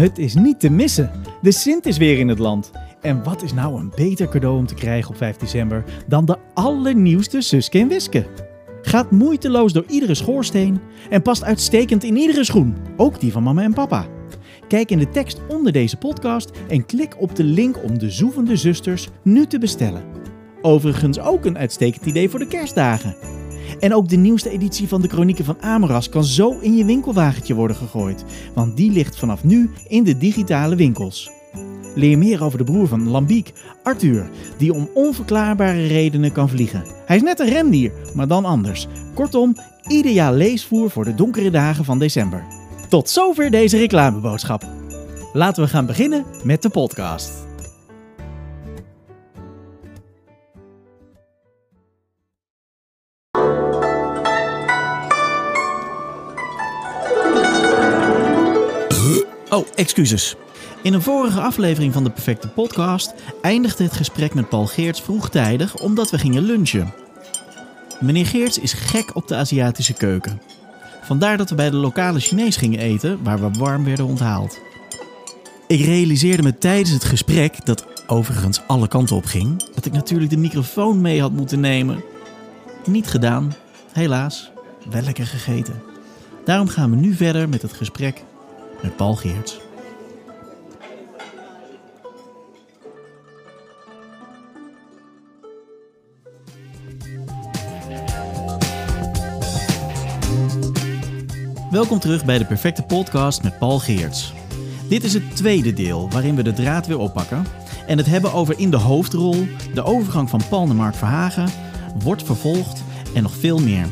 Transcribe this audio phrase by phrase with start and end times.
[0.00, 1.10] Het is niet te missen.
[1.42, 2.70] De Sint is weer in het land.
[3.00, 6.36] En wat is nou een beter cadeau om te krijgen op 5 december dan de
[6.54, 8.26] allernieuwste Suske en Wiske?
[8.82, 13.62] Gaat moeiteloos door iedere schoorsteen en past uitstekend in iedere schoen, ook die van mama
[13.62, 14.06] en papa.
[14.68, 18.56] Kijk in de tekst onder deze podcast en klik op de link om de Zoevende
[18.56, 20.04] Zusters nu te bestellen.
[20.62, 23.16] Overigens ook een uitstekend idee voor de kerstdagen.
[23.78, 27.54] En ook de nieuwste editie van de Chronieken van Amoras kan zo in je winkelwagentje
[27.54, 31.30] worden gegooid, want die ligt vanaf nu in de digitale winkels.
[31.94, 36.84] Leer meer over de broer van Lambiek, Arthur, die om onverklaarbare redenen kan vliegen.
[37.06, 38.86] Hij is net een rendier, maar dan anders.
[39.14, 39.56] Kortom,
[39.88, 42.44] ideaal leesvoer voor de donkere dagen van december.
[42.88, 44.64] Tot zover deze reclameboodschap.
[45.32, 47.49] Laten we gaan beginnen met de podcast.
[59.50, 60.36] Oh, excuses.
[60.82, 65.76] In een vorige aflevering van de Perfecte Podcast eindigde het gesprek met Paul Geerts vroegtijdig
[65.76, 66.92] omdat we gingen lunchen.
[68.00, 70.40] Meneer Geerts is gek op de Aziatische keuken.
[71.02, 74.58] Vandaar dat we bij de lokale Chinees gingen eten, waar we warm werden onthaald.
[75.66, 80.30] Ik realiseerde me tijdens het gesprek, dat overigens alle kanten op ging, dat ik natuurlijk
[80.30, 82.02] de microfoon mee had moeten nemen.
[82.86, 83.54] Niet gedaan,
[83.92, 84.50] helaas,
[84.90, 85.82] wel lekker gegeten.
[86.44, 88.22] Daarom gaan we nu verder met het gesprek
[88.82, 89.60] met Paul Geerts.
[101.70, 104.32] Welkom terug bij de Perfecte Podcast met Paul Geerts.
[104.88, 107.44] Dit is het tweede deel waarin we de draad weer oppakken
[107.86, 111.48] en het hebben over in de hoofdrol, de overgang van Paul naar Mark Verhagen,
[112.02, 112.82] wordt vervolgd
[113.14, 113.86] en nog veel meer.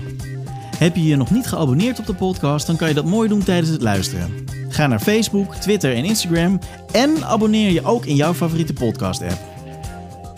[0.77, 3.43] Heb je je nog niet geabonneerd op de podcast, dan kan je dat mooi doen
[3.43, 4.48] tijdens het luisteren.
[4.79, 6.59] Ga naar Facebook, Twitter en Instagram
[6.93, 9.39] en abonneer je ook in jouw favoriete podcast-app.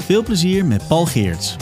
[0.04, 1.56] Veel plezier met Paul Geerts.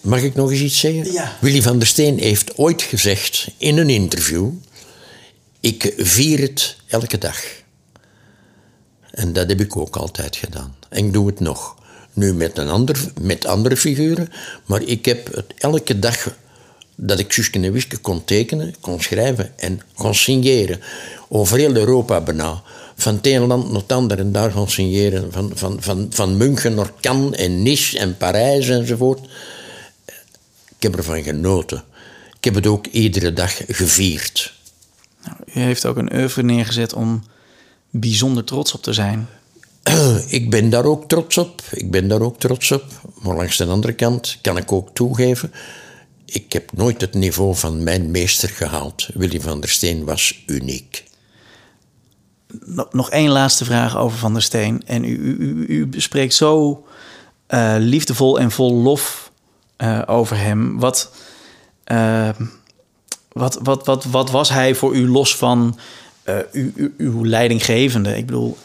[0.00, 1.12] Mag ik nog eens iets zeggen?
[1.12, 1.36] Ja.
[1.40, 4.50] Willy van der Steen heeft ooit gezegd in een interview:
[5.60, 7.36] Ik vier het elke dag.
[9.10, 10.76] En dat heb ik ook altijd gedaan.
[10.88, 11.76] En ik doe het nog.
[12.12, 14.28] Nu met, een ander, met andere figuren,
[14.66, 16.36] maar ik heb het elke dag
[17.00, 20.80] dat ik Suske en Wiske kon tekenen, kon schrijven en kon signeren.
[21.28, 22.62] Over heel Europa bijna.
[22.96, 25.32] Van het ene land naar het andere en daar gaan signeren.
[25.32, 29.20] Van, van, van, van München naar Cannes en Nice en Parijs enzovoort.
[30.76, 31.84] Ik heb ervan genoten.
[32.36, 34.54] Ik heb het ook iedere dag gevierd.
[35.24, 37.24] Nou, u heeft ook een oeuvre neergezet om
[37.90, 39.28] bijzonder trots op te zijn.
[40.28, 41.62] Ik ben daar ook trots op.
[41.70, 42.84] Ik ben daar ook trots op.
[43.22, 45.52] Maar langs de andere kant kan ik ook toegeven.
[46.30, 49.06] Ik heb nooit het niveau van mijn meester gehaald.
[49.14, 51.04] Willy van der Steen was uniek.
[52.90, 54.82] Nog- één laatste vraag over Van der Steen.
[54.86, 56.84] En u, u, u, u spreekt zo
[57.46, 59.30] eh, liefdevol en vol lof
[59.76, 60.78] eh, over hem.
[60.78, 61.10] Wat,
[61.84, 62.28] eh,
[63.32, 65.78] wat, wat, wat, wat was hij voor u los van
[66.22, 68.16] eh, u, u- uw leidinggevende?
[68.16, 68.58] Ik bedoel,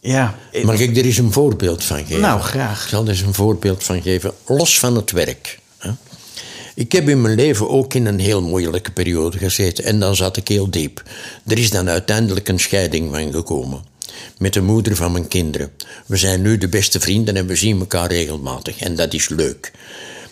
[0.00, 0.34] ja.
[0.64, 2.20] Mag ik er eens een voorbeeld van geven?
[2.20, 2.82] Nou, graag.
[2.82, 5.58] Ik zal er eens een voorbeeld van geven, los van het werk.
[6.78, 10.36] Ik heb in mijn leven ook in een heel moeilijke periode gezeten en dan zat
[10.36, 11.02] ik heel diep.
[11.46, 13.84] Er is dan uiteindelijk een scheiding van gekomen.
[14.38, 15.70] Met de moeder van mijn kinderen.
[16.06, 19.72] We zijn nu de beste vrienden en we zien elkaar regelmatig en dat is leuk.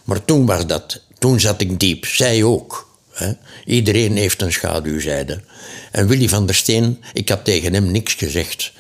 [0.05, 2.89] Maar toen was dat, toen zat ik diep, zij ook.
[3.11, 3.33] Hè.
[3.65, 5.41] Iedereen heeft een schaduwzijde.
[5.91, 8.73] En Willy van der Steen, ik had tegen hem niks gezegd.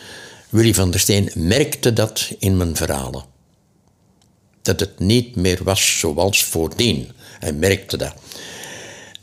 [0.48, 3.35] Willy van der Steen merkte dat in mijn verhalen.
[4.66, 7.09] Dat het niet meer was zoals voordien.
[7.38, 8.15] Hij merkte dat.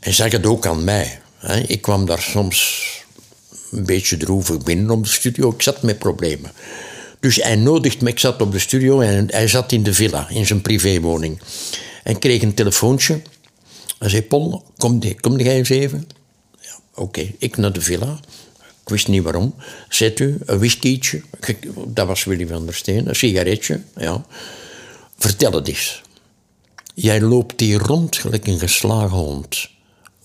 [0.00, 1.18] En zag het ook aan mij.
[1.66, 2.88] Ik kwam daar soms
[3.70, 5.50] een beetje droevig binnen op de studio.
[5.50, 6.52] Ik zat met problemen.
[7.20, 10.28] Dus hij nodigt me, ik zat op de studio en hij zat in de villa,
[10.28, 11.40] in zijn privéwoning.
[12.02, 13.22] En kreeg een telefoontje.
[13.98, 16.08] Hij zei, Paul, kom, kom jij eens even?
[16.60, 18.20] Ja, Oké, ik naar de villa.
[18.82, 19.54] Ik wist niet waarom.
[19.88, 21.22] Zet u, een whiskietje.
[21.86, 23.08] Dat was Willy van der Steen.
[23.08, 24.24] Een sigaretje, ja.
[25.18, 26.02] Vertel het eens.
[26.94, 29.68] Jij loopt hier rond gelijk een geslagen hond.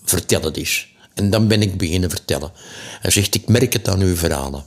[0.04, 0.88] Vertel het eens.
[1.14, 2.52] En dan ben ik beginnen vertellen.
[3.00, 4.64] Hij zegt, ik merk het aan uw verhalen.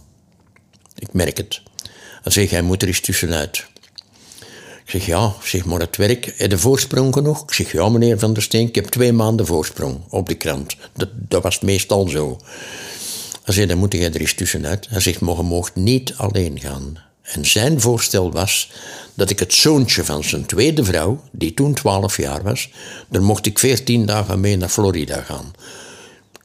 [0.95, 1.61] Ik merk het.
[2.21, 3.65] Hij zegt, hij moet er eens tussenuit.
[4.83, 6.33] Ik zeg, ja, zeg maar het werk.
[6.37, 7.43] Heb de voorsprong genoeg?
[7.43, 10.75] Ik zeg, ja meneer Van der Steen, ik heb twee maanden voorsprong op de krant.
[10.93, 12.39] Dat, dat was meestal zo.
[13.43, 14.87] Hij zei, dan moet jij er eens tussenuit.
[14.89, 16.97] Hij zegt, maar je moogt niet alleen gaan.
[17.33, 18.71] En zijn voorstel was
[19.13, 22.69] dat ik het zoontje van zijn tweede vrouw, die toen 12 jaar was,
[23.09, 25.53] daar mocht ik 14 dagen mee naar Florida gaan.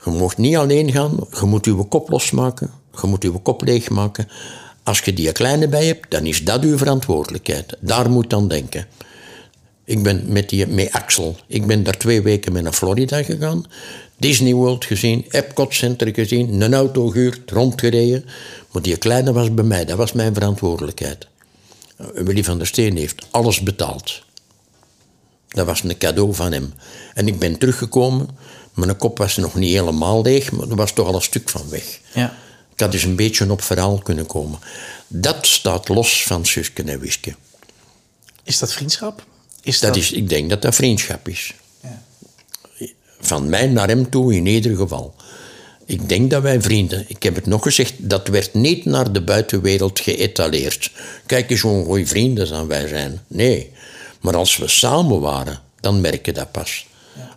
[0.04, 2.70] Je mocht niet alleen gaan, je moet je kop losmaken,
[3.00, 4.28] je moet je kop leegmaken.
[4.82, 7.76] Als je die kleine bij hebt, dan is dat uw verantwoordelijkheid.
[7.80, 8.86] Daar moet aan denken.
[9.84, 13.64] Ik ben met, die, met Axel, ik ben daar twee weken mee naar Florida gegaan.
[14.18, 18.24] Disney World gezien, Epcot Center gezien, een auto gehuurd, rondgereden.
[18.72, 21.26] Maar die kleine was bij mij, dat was mijn verantwoordelijkheid.
[22.14, 24.22] Willy van der Steen heeft alles betaald.
[25.48, 26.72] Dat was een cadeau van hem.
[27.14, 28.28] En ik ben teruggekomen.
[28.74, 31.68] Mijn kop was nog niet helemaal leeg, maar er was toch al een stuk van
[31.68, 32.00] weg.
[32.14, 32.36] Ja.
[32.72, 34.58] Ik had dus een beetje op verhaal kunnen komen.
[35.08, 37.34] Dat staat los van Susken en Wiske.
[38.44, 39.24] Is dat vriendschap?
[39.62, 41.54] Is dat, is, ik denk dat dat vriendschap is.
[43.20, 45.14] Van mij naar hem toe in ieder geval.
[45.86, 49.22] Ik denk dat wij vrienden, ik heb het nog gezegd, dat werd niet naar de
[49.22, 50.90] buitenwereld geëtaleerd.
[51.26, 53.20] Kijk eens hoe goede vrienden dan wij zijn.
[53.26, 53.70] Nee,
[54.20, 56.86] maar als we samen waren, dan merk je dat pas.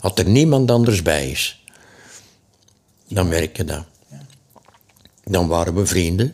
[0.02, 1.64] Als er niemand anders bij is,
[3.08, 3.86] dan merk je dat.
[5.24, 6.34] Dan waren we vrienden.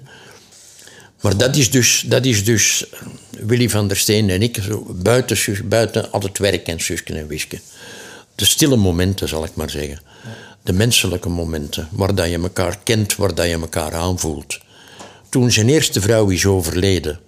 [1.21, 2.85] Maar dat is dus, dat is dus
[3.29, 7.27] Willy van der Steen en ik, zo buiten, buiten al het werk en susken en
[7.27, 7.59] wisken.
[8.37, 9.99] De stille momenten, zal ik maar zeggen.
[10.63, 14.59] De menselijke momenten, waar dat je elkaar kent, waar dat je elkaar aanvoelt.
[15.29, 17.19] Toen zijn eerste vrouw is overleden,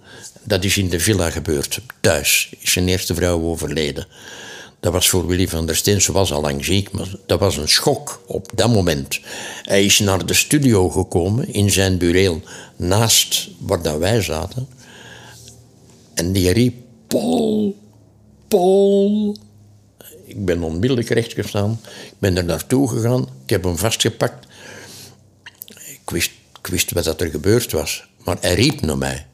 [0.42, 4.06] dat is in de villa gebeurd, thuis, is zijn eerste vrouw overleden.
[4.80, 7.56] Dat was voor Willy van der Steen, ze was al lang ziek, maar dat was
[7.56, 9.20] een schok op dat moment.
[9.62, 12.42] Hij is naar de studio gekomen, in zijn bureel,
[12.76, 14.68] naast waar dat wij zaten.
[16.14, 16.74] En die riep,
[17.06, 17.76] Paul,
[18.48, 19.36] Paul.
[20.30, 21.80] Ik ben onmiddellijk recht gestaan.
[22.04, 23.28] Ik ben er naartoe gegaan.
[23.44, 24.46] Ik heb hem vastgepakt.
[25.66, 28.04] Ik wist, ik wist wat er gebeurd was.
[28.24, 29.26] Maar hij riep naar mij.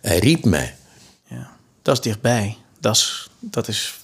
[0.00, 0.76] Hij riep mij.
[1.28, 2.56] Ja, dat is dichtbij.
[2.80, 3.94] Dat is, dat is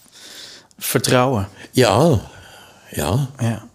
[0.78, 1.48] vertrouwen.
[1.70, 2.20] Ja,
[2.90, 3.30] ja.
[3.38, 3.68] Ja.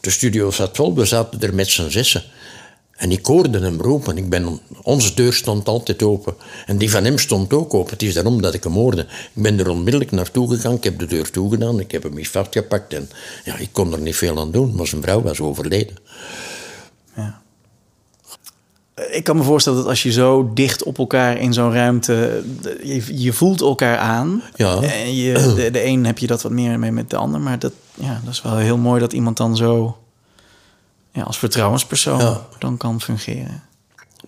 [0.00, 2.24] De studio zat vol, we zaten er met z'n zessen.
[2.96, 4.16] En ik hoorde hem roepen.
[4.16, 6.34] Ik ben, onze deur stond altijd open.
[6.66, 7.92] En die van hem stond ook open.
[7.92, 9.00] Het is daarom dat ik hem hoorde.
[9.34, 10.74] Ik ben er onmiddellijk naartoe gegaan.
[10.74, 11.80] Ik heb de deur toegedaan.
[11.80, 12.94] Ik heb hem eens vastgepakt.
[12.94, 13.08] En
[13.44, 14.74] ja, ik kon er niet veel aan doen.
[14.74, 15.96] Maar zijn vrouw was overleden.
[17.16, 17.40] Ja.
[19.10, 22.42] Ik kan me voorstellen dat als je zo dicht op elkaar in zo'n ruimte...
[22.82, 24.42] Je, je, voelt elkaar aan.
[24.54, 24.82] Ja.
[24.82, 27.40] En je, de, de een heb je dat wat meer mee met de ander.
[27.40, 29.96] Maar dat, ja, dat is wel heel mooi dat iemand dan zo...
[31.16, 32.46] Ja, als vertrouwenspersoon Ja.
[32.58, 33.62] dan kan fungeren.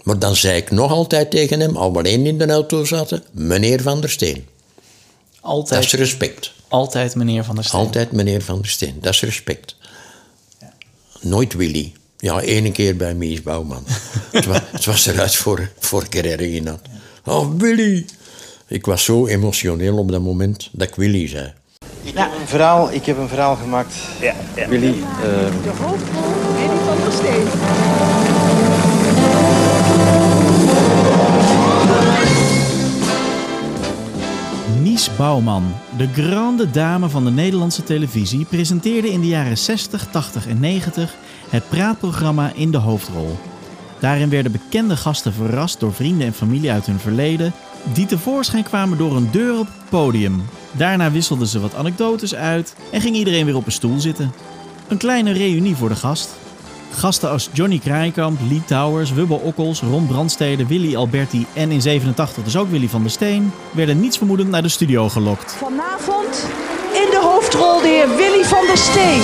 [0.02, 3.82] Maar dan zei ik nog altijd tegen hem, al alleen in de auto zaten, meneer
[3.82, 4.34] Van der Steen.
[4.34, 6.52] Dat Altijd, is respect.
[6.68, 7.80] altijd meneer Van der Steen.
[7.80, 8.98] Altijd meneer Van der Steen.
[9.00, 9.76] Dat is respect.
[11.20, 11.92] Nooit Willy.
[12.18, 13.84] Ja, één keer bij Mies Bouwman.
[14.30, 16.80] het, was, het was eruit voor, voor ik er in had.
[17.24, 18.06] Oh, Willy!
[18.66, 21.52] Ik was zo emotioneel op dat moment dat ik Willy zei.
[22.08, 23.94] Ik heb een verhaal, ik heb een verhaal gemaakt.
[24.68, 26.22] Willy, eh, De hoofdrol
[26.54, 27.46] Willy van der Steen.
[34.82, 40.48] Mies Bouwman, de grande dame van de Nederlandse televisie, presenteerde in de jaren 60, 80
[40.48, 41.14] en 90
[41.48, 43.38] het praatprogramma In de Hoofdrol.
[43.98, 47.52] Daarin werden bekende gasten verrast door vrienden en familie uit hun verleden,
[47.92, 50.42] die tevoorschijn kwamen door een deur op het podium.
[50.72, 54.32] Daarna wisselden ze wat anekdotes uit en ging iedereen weer op een stoel zitten.
[54.88, 56.28] Een kleine reunie voor de gast.
[56.90, 62.44] Gasten als Johnny Kraaikamp, Lee Towers, Wubbel Okkels, Ron Brandstede, Willy Alberti en in 87
[62.44, 65.52] dus ook Willy van der Steen werden nietsvermoedend naar de studio gelokt.
[65.52, 66.46] Vanavond
[66.92, 69.22] in de hoofdrol de heer Willy van der Steen.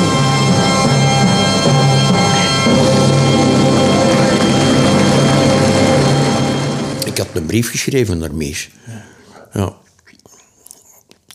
[7.05, 8.71] Ik had een brief geschreven naar Mies.
[9.53, 9.73] Ja.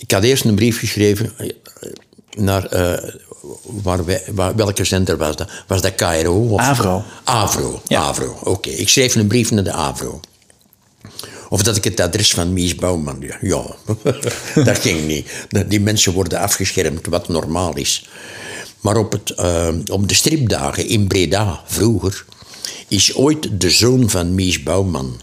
[0.10, 1.50] Ik had eerst een brief geschreven eh,
[2.38, 2.66] naar...
[2.66, 3.14] eh,
[3.64, 5.50] waar wij, waar, welke zender was dat?
[5.68, 6.48] Was dat KRO?
[6.50, 6.60] Of?
[6.60, 7.04] Avro.
[7.24, 8.00] Avro, Ja.
[8.02, 8.38] Avro.
[8.44, 10.20] Oké, ik schreef een brief naar de Avro.
[11.50, 13.24] Of dat ik het adres van Mies Bouwman...
[13.42, 13.76] Ja,
[14.64, 15.48] dat ging niet.
[15.68, 18.10] Die mensen worden afgeschermd, wat normaal is.
[18.82, 22.26] Maar op, het, eh, op de stripdagen in Breda, vroeger...
[22.88, 25.22] is ooit de zoon van Mies Bouwman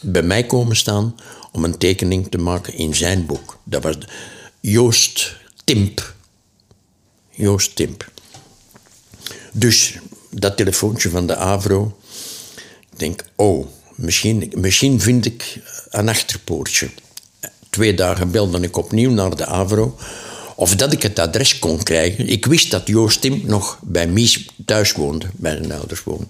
[0.00, 1.14] bij mij komen staan
[1.54, 3.58] om een tekening te maken in zijn boek.
[3.64, 3.98] Dat was
[4.60, 6.14] Joost Timp.
[7.30, 8.10] Joost Timp.
[9.52, 9.98] Dus
[10.30, 11.96] dat telefoontje van de Avro.
[12.90, 16.88] Ik denk, oh, misschien, misschien vind ik een achterpoortje.
[17.70, 19.96] Twee dagen belde ik opnieuw naar de Avro.
[20.56, 22.28] Of dat ik het adres kon krijgen.
[22.28, 26.26] Ik wist dat Joost Timp nog bij Mies thuis woonde, bij zijn ouders woonde.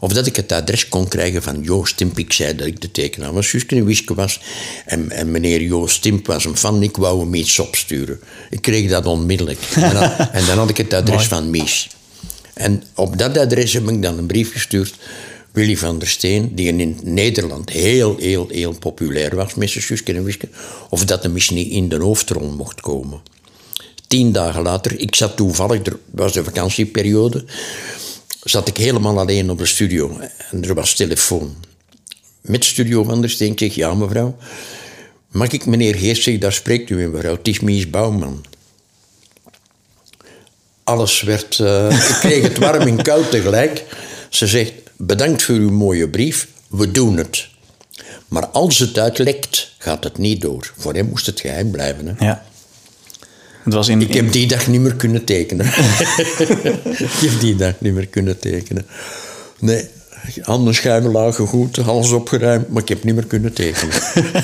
[0.00, 2.18] Of dat ik het adres kon krijgen van Joost Timp.
[2.18, 4.40] Ik zei dat ik de tekenaar van Suske en Wiske was.
[4.86, 6.82] En, en meneer Joost Timp was een fan.
[6.82, 8.20] Ik wou hem iets opsturen.
[8.50, 9.58] Ik kreeg dat onmiddellijk.
[9.74, 11.88] En dan, en dan had ik het adres van Mies.
[12.54, 14.94] En op dat adres heb ik dan een brief gestuurd.
[15.52, 20.14] Willy van der Steen, die in Nederland heel, heel, heel populair was met zijn Suske
[20.14, 20.48] en Wiske.
[20.90, 23.20] Of dat hem eens niet in de hoofdrol mocht komen.
[24.06, 27.44] Tien dagen later, ik zat toevallig, er was de vakantieperiode,
[28.42, 30.18] zat ik helemaal alleen op de studio.
[30.50, 31.56] En er was telefoon.
[32.40, 34.36] Met Studio van der Steen, ik zeg, ja mevrouw,
[35.28, 38.44] mag ik meneer Geest zeggen, daar spreekt u in mevrouw, het is Mies Bouwman.
[40.84, 43.84] Alles werd, uh, ik kreeg het warm en koud tegelijk.
[44.28, 47.48] Ze zegt, bedankt voor uw mooie brief, we doen het.
[48.28, 50.72] Maar als het uitlekt, gaat het niet door.
[50.76, 52.06] Voor hem moest het geheim blijven.
[52.06, 52.26] Hè?
[52.26, 52.44] Ja.
[53.68, 55.66] Het was in, Ik heb die dag niet meer kunnen tekenen.
[56.98, 58.86] ik heb die dag niet meer kunnen tekenen.
[59.58, 59.84] Nee,
[60.42, 63.94] handen schuimen lagen goed, alles opgeruimd, maar ik heb niet meer kunnen tekenen.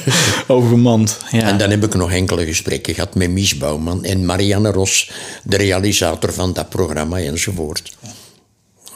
[0.46, 1.40] Overmand, ja.
[1.40, 5.10] En dan heb ik nog enkele gesprekken gehad met Mies Bouwman en Marianne Ros,
[5.42, 7.96] de realisator van dat programma enzovoort.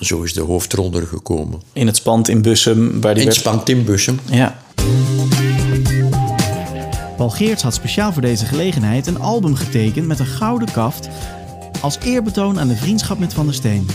[0.01, 1.63] Zo is de hoofdrol er gekomen.
[1.73, 3.01] In het spand in Bussum.
[3.01, 3.49] Waar die In het werd...
[3.55, 4.21] spand in Bussum.
[4.31, 4.63] Ja.
[7.19, 11.09] Paul Geerts had speciaal voor deze gelegenheid een album getekend met een gouden kaft
[11.81, 13.89] als eerbetoon aan de vriendschap met Van der Steen.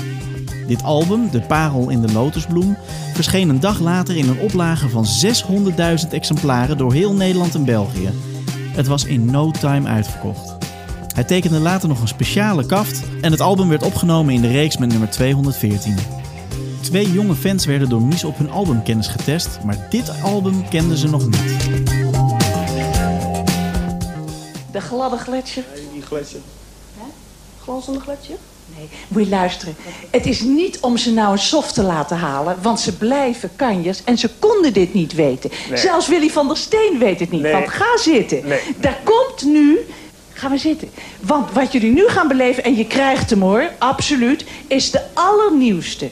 [0.68, 2.78] Dit album, De Parel in de Lotusbloem,
[3.14, 5.06] verscheen een dag later in een oplage van
[6.06, 8.10] 600.000 exemplaren door heel Nederland en België.
[8.52, 10.58] Het was in no time uitverkocht.
[11.14, 14.78] Hij tekende later nog een speciale kaft en het album werd opgenomen in de reeks
[14.78, 15.96] met nummer 214.
[16.82, 21.10] Twee jonge fans werden door Mies op hun albumkennis getest, maar dit album kenden ze
[21.10, 21.93] nog niet.
[24.74, 25.64] De gladde gletsjer.
[25.76, 26.42] Nee, die gletsjer.
[27.64, 28.38] Glanzende gletsjer?
[28.78, 29.76] Nee, moet je luisteren.
[30.12, 34.04] Het is niet om ze nou een soft te laten halen, want ze blijven kanjers
[34.04, 35.52] en ze konden dit niet weten.
[35.70, 35.78] Nee.
[35.78, 37.52] Zelfs Willy van der Steen weet het niet, Nee.
[37.52, 38.48] want ga zitten.
[38.48, 38.60] Nee.
[38.78, 39.80] Daar komt nu...
[40.34, 40.90] Ga maar zitten.
[41.22, 46.10] Want wat jullie nu gaan beleven, en je krijgt hem hoor, absoluut, is de allernieuwste.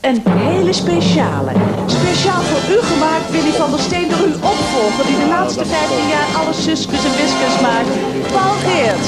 [0.00, 1.52] Een hele speciale.
[1.86, 5.06] Speciaal voor u gemaakt, Willy van der Steen, door uw opvolger...
[5.06, 7.88] die de laatste 15 jaar alle suskes en wiskers maakt.
[8.32, 9.06] Paul Geert.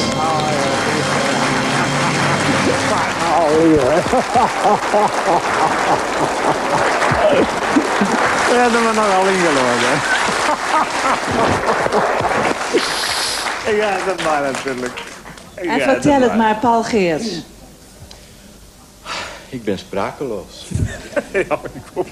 [8.49, 10.01] We hebben me nogal ingelogen.
[13.81, 15.03] Ga het maar natuurlijk.
[15.55, 16.37] Ik En vertel het maar.
[16.37, 17.52] maar, Paul Geerts.
[19.53, 20.65] Ik ben sprakeloos.
[21.33, 22.07] Ja, ik ook.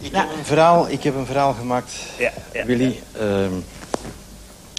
[0.00, 1.92] Ik heb een verhaal, ik heb een verhaal gemaakt.
[2.18, 2.64] Ja, ja.
[2.64, 3.52] Willy, ehm,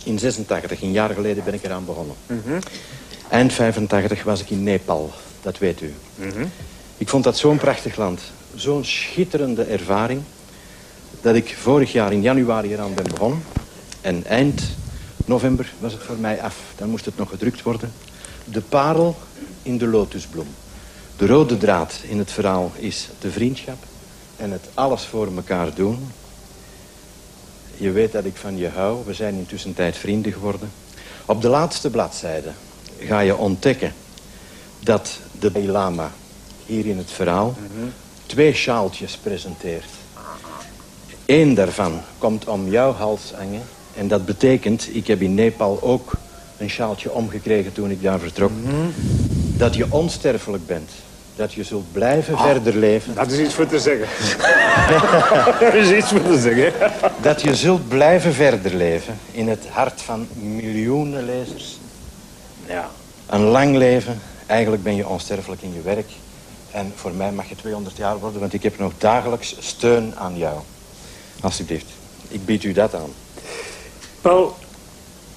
[0.03, 2.15] in 86, een jaar geleden, ben ik eraan begonnen.
[3.30, 5.12] Eind 85 was ik in Nepal,
[5.42, 5.94] dat weet u.
[6.98, 8.22] Ik vond dat zo'n prachtig land.
[8.56, 10.22] Zo'n schitterende ervaring.
[11.22, 13.44] Dat ik vorig jaar in januari eraan ben begonnen.
[14.01, 14.63] En eind
[15.25, 16.56] november was het voor mij af.
[16.75, 17.94] Dan moest het nog gedrukt worden.
[18.44, 19.15] De parel
[19.62, 20.48] in de lotusbloem.
[21.24, 23.77] De rode draad in het verhaal is de vriendschap.
[24.38, 26.08] En het alles voor elkaar doen.
[27.77, 29.06] Je weet dat ik van je hou.
[29.06, 30.72] We zijn intussen tijd vrienden geworden.
[31.25, 32.51] Op de laatste bladzijde
[33.00, 33.94] ga je ontdekken
[34.80, 36.12] dat de Dalai Lama
[36.65, 37.56] hier in het verhaal
[38.25, 39.89] twee sjaaltjes presenteert.
[41.25, 43.63] Eén daarvan komt om jouw hals hangen.
[43.96, 46.12] En dat betekent, ik heb in Nepal ook
[46.58, 48.51] een sjaaltje omgekregen toen ik daar vertrok.
[49.58, 50.92] Dat je onsterfelijk bent.
[51.36, 53.16] Dat je zult blijven verder leven.
[53.16, 54.08] Dat is iets voor te zeggen.
[55.66, 56.92] Dat is iets voor te zeggen.
[57.22, 61.80] Dat je zult blijven verder leven in het hart van miljoenen lezers.
[62.68, 62.90] Ja,
[63.30, 64.22] een lang leven.
[64.46, 66.10] Eigenlijk ben je onsterfelijk in je werk.
[66.72, 70.38] En voor mij mag je 200 jaar worden, want ik heb nog dagelijks steun aan
[70.38, 70.60] jou.
[71.42, 71.86] Alsjeblieft,
[72.28, 73.13] ik bied u dat aan.
[74.22, 74.56] Paul,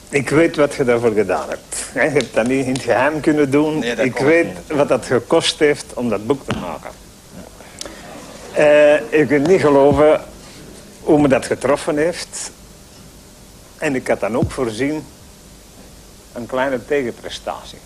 [0.09, 1.85] ik weet wat je daarvoor gedaan hebt.
[1.95, 3.79] Je hebt dat niet in het geheim kunnen doen.
[3.79, 4.77] Nee, dat ik weet niet.
[4.77, 6.91] wat dat gekost heeft om dat boek te maken.
[8.53, 10.21] Eh, je kunt niet geloven
[11.03, 12.51] hoe me dat getroffen heeft.
[13.79, 15.05] En ik had dan ook voorzien
[16.33, 17.79] een kleine tegenprestatie.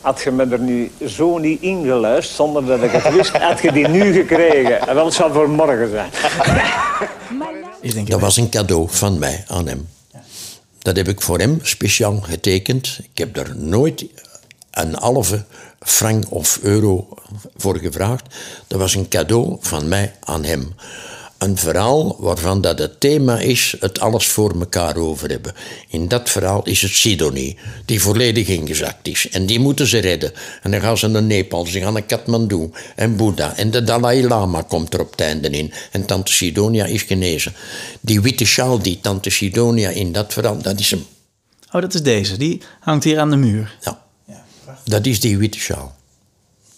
[0.00, 3.72] Had je me er nu zo niet ingeluisterd, zonder dat ik het wist, had je
[3.72, 4.88] die nu gekregen.
[4.88, 6.10] En wel, het zal voor morgen zijn.
[7.80, 9.88] Ik denk, Dat was een cadeau van mij aan hem.
[10.84, 12.98] Dat heb ik voor hem speciaal getekend.
[13.12, 14.04] Ik heb daar nooit
[14.70, 15.44] een halve
[15.80, 17.08] frank of euro
[17.56, 18.34] voor gevraagd.
[18.66, 20.74] Dat was een cadeau van mij aan hem.
[21.44, 25.54] Een verhaal waarvan dat het thema is het alles voor elkaar over hebben.
[25.88, 29.28] In dat verhaal is het Sidonie, die volledig ingezakt is.
[29.28, 30.32] En die moeten ze redden.
[30.62, 33.56] En dan gaan ze naar Nepal, ze gaan naar Kathmandu en Boeddha.
[33.56, 35.72] En de Dalai Lama komt er op het einde in.
[35.90, 37.54] En tante Sidonia is genezen.
[38.00, 41.06] Die witte sjaal die tante Sidonia in dat verhaal, dat is hem.
[41.72, 42.36] Oh, dat is deze.
[42.36, 43.76] Die hangt hier aan de muur.
[43.80, 44.02] Ja.
[44.84, 45.96] Dat is die witte sjaal.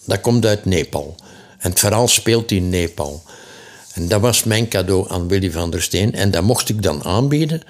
[0.04, 1.14] Dat komt uit Nepal.
[1.58, 3.22] En het verhaal speelt in Nepal.
[3.96, 6.12] En dat was mijn cadeau aan Willy van der Steen.
[6.12, 7.62] En dat mocht ik dan aanbieden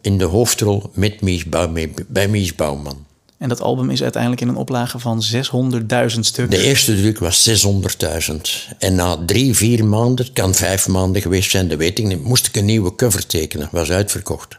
[0.00, 1.72] in de hoofdrol met Mies Bouw-
[2.08, 3.04] bij Mies Bouwman.
[3.38, 6.50] En dat album is uiteindelijk in een oplage van 600.000 stuks.
[6.50, 8.40] De eerste druk was 600.000.
[8.78, 12.24] En na drie, vier maanden, het kan vijf maanden geweest zijn, dat weet ik niet,
[12.24, 13.68] moest ik een nieuwe cover tekenen.
[13.72, 14.58] Was uitverkocht.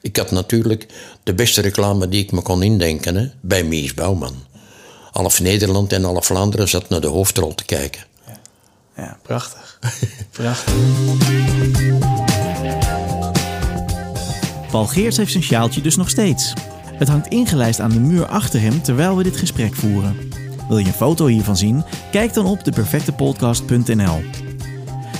[0.00, 0.86] Ik had natuurlijk
[1.22, 4.34] de beste reclame die ik me kon indenken hè, bij Mies Bouwman.
[5.10, 8.04] Half Nederland en half Vlaanderen zat naar de hoofdrol te kijken.
[8.96, 9.78] Ja, prachtig.
[10.30, 10.74] prachtig.
[14.70, 16.52] Paul Geerts heeft zijn sjaaltje dus nog steeds.
[16.92, 20.16] Het hangt ingelijst aan de muur achter hem terwijl we dit gesprek voeren.
[20.68, 21.84] Wil je een foto hiervan zien?
[22.10, 24.22] Kijk dan op deperfectepodcast.nl.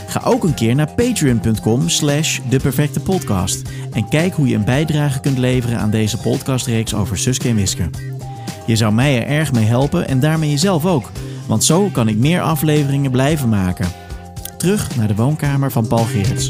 [0.08, 5.38] Ga ook een keer naar patreon.com slash deperfectepodcast en kijk hoe je een bijdrage kunt
[5.38, 7.90] leveren aan deze podcastreeks over Suske en Wiske.
[8.66, 11.10] Je zou mij er erg mee helpen en daarmee jezelf ook,
[11.46, 13.88] want zo kan ik meer afleveringen blijven maken.
[14.58, 16.48] Terug naar de woonkamer van Paul Geerts.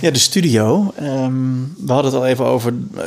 [0.00, 0.92] Ja, de studio.
[0.96, 1.54] ehm,
[1.86, 3.02] we hadden het al even over eh,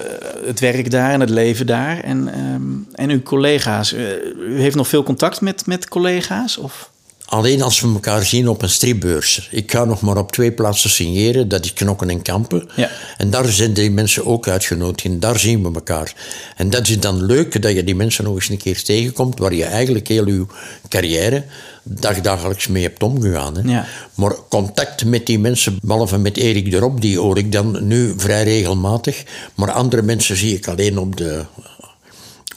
[0.46, 2.00] het werk daar en het leven daar.
[2.00, 3.94] En, ehm, en uw collega's.
[3.94, 4.04] Eh,
[4.40, 6.58] u heeft nog veel contact met, met collega's?
[6.58, 6.92] Of?
[7.36, 9.48] Alleen als we elkaar zien op een stripbeurs.
[9.52, 11.48] Ik ga nog maar op twee plaatsen signeren.
[11.48, 12.70] Dat is Knokken en Kampen.
[12.76, 12.90] Ja.
[13.18, 15.06] En daar zijn die mensen ook uitgenodigd.
[15.06, 16.14] En daar zien we elkaar.
[16.56, 19.40] En dat is dan leuk dat je die mensen nog eens een keer tegenkomt...
[19.40, 20.46] waar je eigenlijk heel je
[20.90, 21.44] carrière
[21.84, 23.58] dagdagelijks mee hebt omgegaan.
[23.58, 23.72] Hè.
[23.72, 23.86] Ja.
[24.14, 27.00] Maar contact met die mensen, behalve met Erik de Rob...
[27.00, 29.24] die hoor ik dan nu vrij regelmatig.
[29.56, 31.44] Maar andere mensen zie ik alleen op de...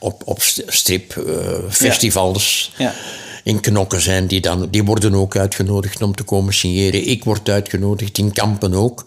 [0.01, 2.95] Op, op stripfestivals Ja.
[3.49, 7.09] In knokken zijn, die, dan, die worden ook uitgenodigd om te komen signeren.
[7.09, 9.05] Ik word uitgenodigd, in kampen ook.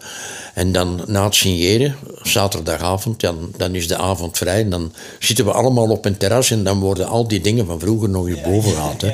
[0.54, 4.60] En dan na het signeren, zaterdagavond, dan, dan is de avond vrij.
[4.60, 7.80] En dan zitten we allemaal op een terras en dan worden al die dingen van
[7.80, 9.04] vroeger nog eens boven gehaald.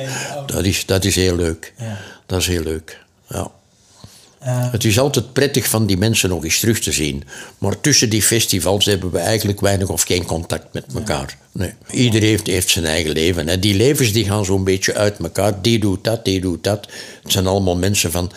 [0.45, 1.73] Dat, is, dat is heel leuk.
[2.25, 3.51] Dat is heel leuk, ja.
[4.39, 7.23] Het is altijd prettig van die mensen nog eens terug te zien.
[7.57, 11.37] Maar tussen die festivals hebben we eigenlijk weinig of geen contact met elkaar.
[11.51, 11.73] Nee.
[11.91, 13.47] Iedereen heeft, heeft zijn eigen leven.
[13.47, 13.59] Hè.
[13.59, 15.61] Die levens die gaan zo'n beetje uit elkaar.
[15.61, 16.87] Die doet dat, die doet dat.
[17.23, 18.31] Het zijn allemaal mensen van...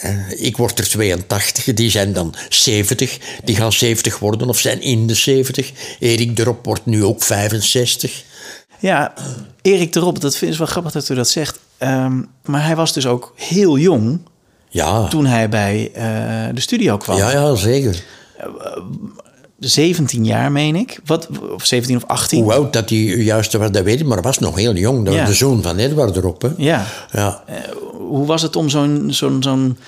[0.00, 3.18] eh, Ik word er 82, die zijn dan 70.
[3.44, 5.72] Die gaan 70 worden of zijn in de 70.
[5.98, 8.22] Erik Drop wordt nu ook 65.
[8.80, 9.14] Ja,
[9.62, 11.58] Erik de Rob, dat vind ik wel grappig dat u dat zegt.
[11.78, 14.18] Ehm, maar hij was dus ook heel jong
[14.76, 16.04] Ja, toen hij bij eh,
[16.54, 17.16] de studio kwam.
[17.16, 18.02] ja, ja zeker.
[19.58, 20.98] 17 jaar, meen ik.
[21.04, 22.42] Wat, of 17 of 18.
[22.42, 25.04] Hoe oud dat hij juist was, dat weet ik, maar hij was nog heel jong.
[25.04, 25.20] Dat Ja.
[25.20, 26.42] was de zoon van Edward erop.
[26.42, 26.48] Hè.
[26.56, 26.86] Ja.
[27.12, 27.42] Ja.
[27.98, 29.78] Hoe was het om zo'n zo'n zo'n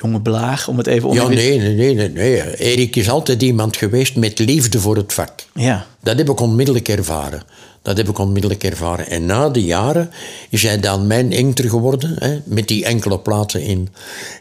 [0.00, 1.36] jonge blaag, om het even Ja, onder...
[1.36, 2.56] nee, nee, nee, nee, nee.
[2.58, 5.32] Erik is altijd iemand geweest met liefde voor het vak.
[5.54, 5.86] Ja.
[6.02, 7.42] Dat heb ik onmiddellijk ervaren.
[7.82, 9.08] Dat heb ik onmiddellijk ervaren.
[9.08, 10.10] En na de jaren
[10.50, 12.16] is hij dan mijn enkter geworden.
[12.18, 13.88] Hè, met die enkele platen in,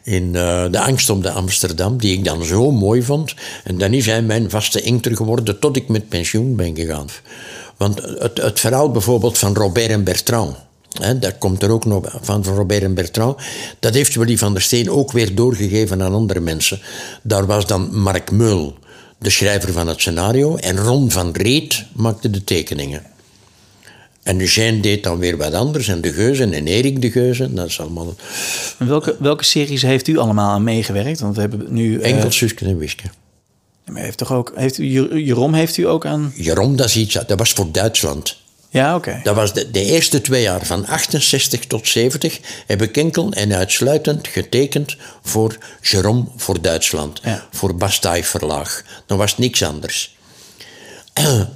[0.04, 1.98] in eh, De Angst om de Amsterdam.
[1.98, 3.34] Die ik dan zo mooi vond.
[3.63, 7.08] En dan is hij mijn vaste enkter geworden tot ik met pensioen ben gegaan.
[7.78, 10.56] Want het, het verhaal bijvoorbeeld van Robert en Bertrand.
[11.19, 13.38] Dat komt er ook nog van, van Robert en Bertrand.
[13.79, 16.79] Dat heeft Willy van der Steen ook weer doorgegeven aan andere mensen.
[17.23, 18.77] Daar was dan Mark Meul,
[19.17, 20.55] de schrijver van het scenario.
[20.55, 23.03] En Ron van Reet maakte de tekeningen.
[24.23, 25.88] En Eugène deed dan weer wat anders.
[25.88, 27.55] En de Geuzen en Erik de Geuzen.
[27.55, 28.15] Dat is allemaal
[28.77, 31.19] En welke, welke series heeft u allemaal aan meegewerkt?
[31.19, 31.99] Want we hebben nu...
[31.99, 33.03] eh, enkel Suske en Wiske.
[33.86, 34.51] maar heeft toch ook...
[34.55, 36.34] Heeft u, Jer- Jeroen heeft u ook aan...
[36.36, 37.13] Jeroen, dat is iets...
[37.13, 38.38] Dat was voor Duitsland.
[38.75, 39.19] Ja, oké.
[39.23, 43.53] Dat was de, de eerste twee jaar, van 68 tot 70, heb ik enkel en
[43.53, 47.19] uitsluitend getekend voor Jerome voor Duitsland.
[47.23, 47.47] Ja.
[47.51, 48.83] Voor Bastei Verlaag.
[49.05, 50.17] Dan was niks anders.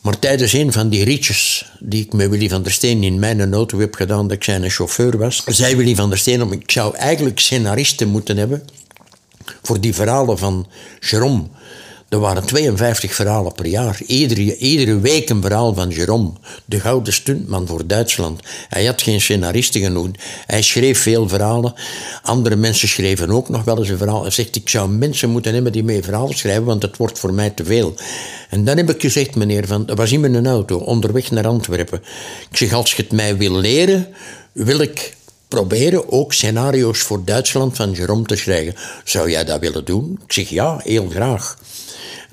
[0.00, 3.54] Maar tijdens een van die ritjes die ik met Willy van der Steen in mijn
[3.54, 6.96] auto heb gedaan, dat ik zijn chauffeur was, zei Willy van der Steen, ik zou
[6.96, 8.62] eigenlijk scenaristen moeten hebben
[9.62, 10.66] voor die verhalen van
[11.00, 11.44] Jerome.
[12.08, 14.00] Er waren 52 verhalen per jaar.
[14.06, 16.32] Iedere, iedere week een verhaal van Jerome,
[16.64, 18.40] de gouden stuntman voor Duitsland.
[18.68, 20.08] Hij had geen scenaristen genoeg.
[20.46, 21.74] Hij schreef veel verhalen.
[22.22, 24.22] Andere mensen schreven ook nog wel eens een verhaal.
[24.22, 27.34] Hij zegt, ik zou mensen moeten hebben die mee verhalen schrijven, want het wordt voor
[27.34, 27.94] mij te veel.
[28.50, 32.02] En dan heb ik gezegd, meneer, van, was in mijn auto, onderweg naar Antwerpen.
[32.50, 34.08] Ik zeg, als je het mij wil leren,
[34.52, 35.16] wil ik
[35.48, 38.74] proberen ook scenario's voor Duitsland van Jerome te schrijven.
[39.04, 40.20] Zou jij dat willen doen?
[40.24, 41.56] Ik zeg ja, heel graag.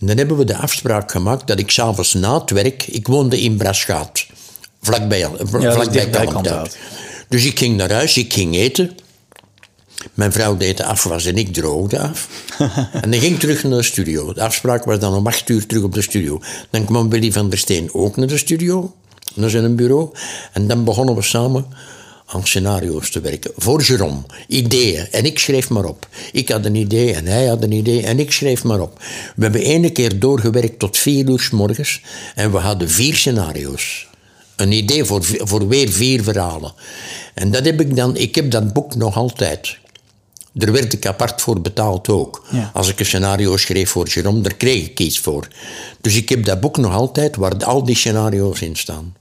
[0.06, 2.88] En dan hebben we de afspraak gemaakt dat ik s'avonds na het werk...
[2.88, 4.26] Ik woonde in Braschaat,
[4.82, 6.10] vlakbij, Ja, vlakbij.
[6.10, 6.78] Kalmthout.
[7.30, 8.98] Dus ik ging naar huis, ik ging eten.
[10.13, 12.30] Mijn vrouw deed de afwas en ik droogde af.
[13.02, 14.34] en dan ging ik terug naar de studio.
[14.34, 16.41] De afspraak was dan om acht uur terug op de studio.
[16.70, 18.96] Dan kwam Willy van der Steen ook naar de studio,
[19.34, 20.10] naar zijn bureau.
[20.54, 21.65] En dan begonnen we samen
[22.25, 23.51] aan scenario's te werken.
[23.55, 24.21] Voor Jerome.
[24.47, 25.07] Ideeën.
[25.11, 26.07] En ik schreef maar op.
[26.31, 28.99] Ik had een idee en hij had een idee en ik schreef maar op.
[29.35, 32.01] We hebben ene keer doorgewerkt tot vier uur s morgens.
[32.35, 34.07] En we hadden vier scenario's.
[34.55, 36.73] Een idee voor, voor weer vier verhalen.
[37.33, 38.17] En dat heb ik dan...
[38.17, 39.77] Ik heb dat boek nog altijd.
[40.51, 42.45] Daar werd ik apart voor betaald ook.
[42.51, 42.71] Ja.
[42.73, 45.47] Als ik een scenario schreef voor Jerome, daar kreeg ik iets voor.
[46.01, 49.15] Dus ik heb dat boek nog altijd waar al die scenario's in staan.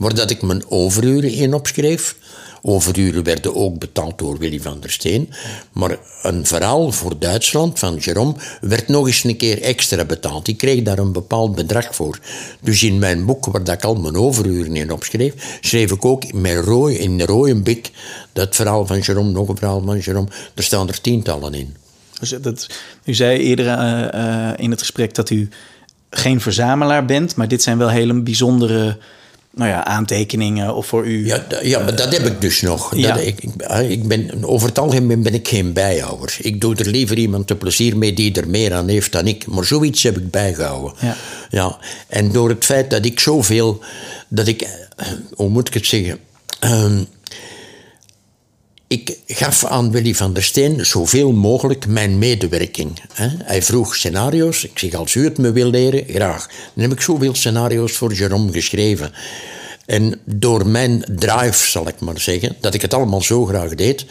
[0.00, 2.16] Waar dat ik mijn overuren in opschreef.
[2.62, 5.30] Overuren werden ook betaald door Willy van der Steen.
[5.72, 10.48] Maar een verhaal voor Duitsland van Jerome werd nog eens een keer extra betaald.
[10.48, 12.18] Ik kreeg daar een bepaald bedrag voor.
[12.60, 16.32] Dus in mijn boek, waar dat ik al mijn overuren in opschreef, schreef ik ook
[16.32, 17.90] met rooi, in rode bik
[18.32, 20.28] dat verhaal van Jerome, nog een verhaal van Jerome.
[20.54, 21.76] Er staan er tientallen in.
[22.20, 22.66] Dus dat,
[23.04, 25.48] u zei eerder eh, eh, in het gesprek dat u
[26.10, 28.98] geen verzamelaar bent, maar dit zijn wel hele bijzondere
[29.54, 31.26] nou ja, aantekeningen of voor u.
[31.26, 32.96] Ja, ja maar dat heb ik dus nog.
[32.96, 33.12] Ja.
[33.14, 36.36] Dat, ik, ik- ah, ik ben, over het algemeen ben ik geen bijhouder.
[36.40, 39.46] Ik doe er liever iemand te plezier mee die er meer aan heeft dan ik.
[39.46, 40.92] Maar zoiets heb ik bijgehouden.
[41.00, 41.16] Ja.
[41.50, 43.80] Ja, en door het feit dat ik zoveel...
[44.28, 44.62] Dat ik...
[44.62, 46.18] eh, Hoe moet ik het zeggen?
[46.60, 47.02] Ehm,
[48.90, 53.00] ik gaf aan Willy van der Steen zoveel mogelijk mijn medewerking.
[53.12, 53.28] hè.
[53.44, 54.64] Hij vroeg scenario's.
[54.64, 56.46] Ik zeg, als u het me wil leren, graag.
[56.46, 59.12] Dan heb ik zoveel scenario's voor Jerome geschreven.
[59.86, 64.06] En door mijn drive, zal ik maar zeggen, dat ik het allemaal zo graag deed...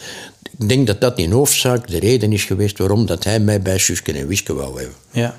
[0.58, 3.78] Ik denk dat dat in hoofdzaak de reden is geweest waarom dat hij mij bij
[3.78, 4.96] Suske en Wiske wou hebben.
[5.10, 5.36] Ja.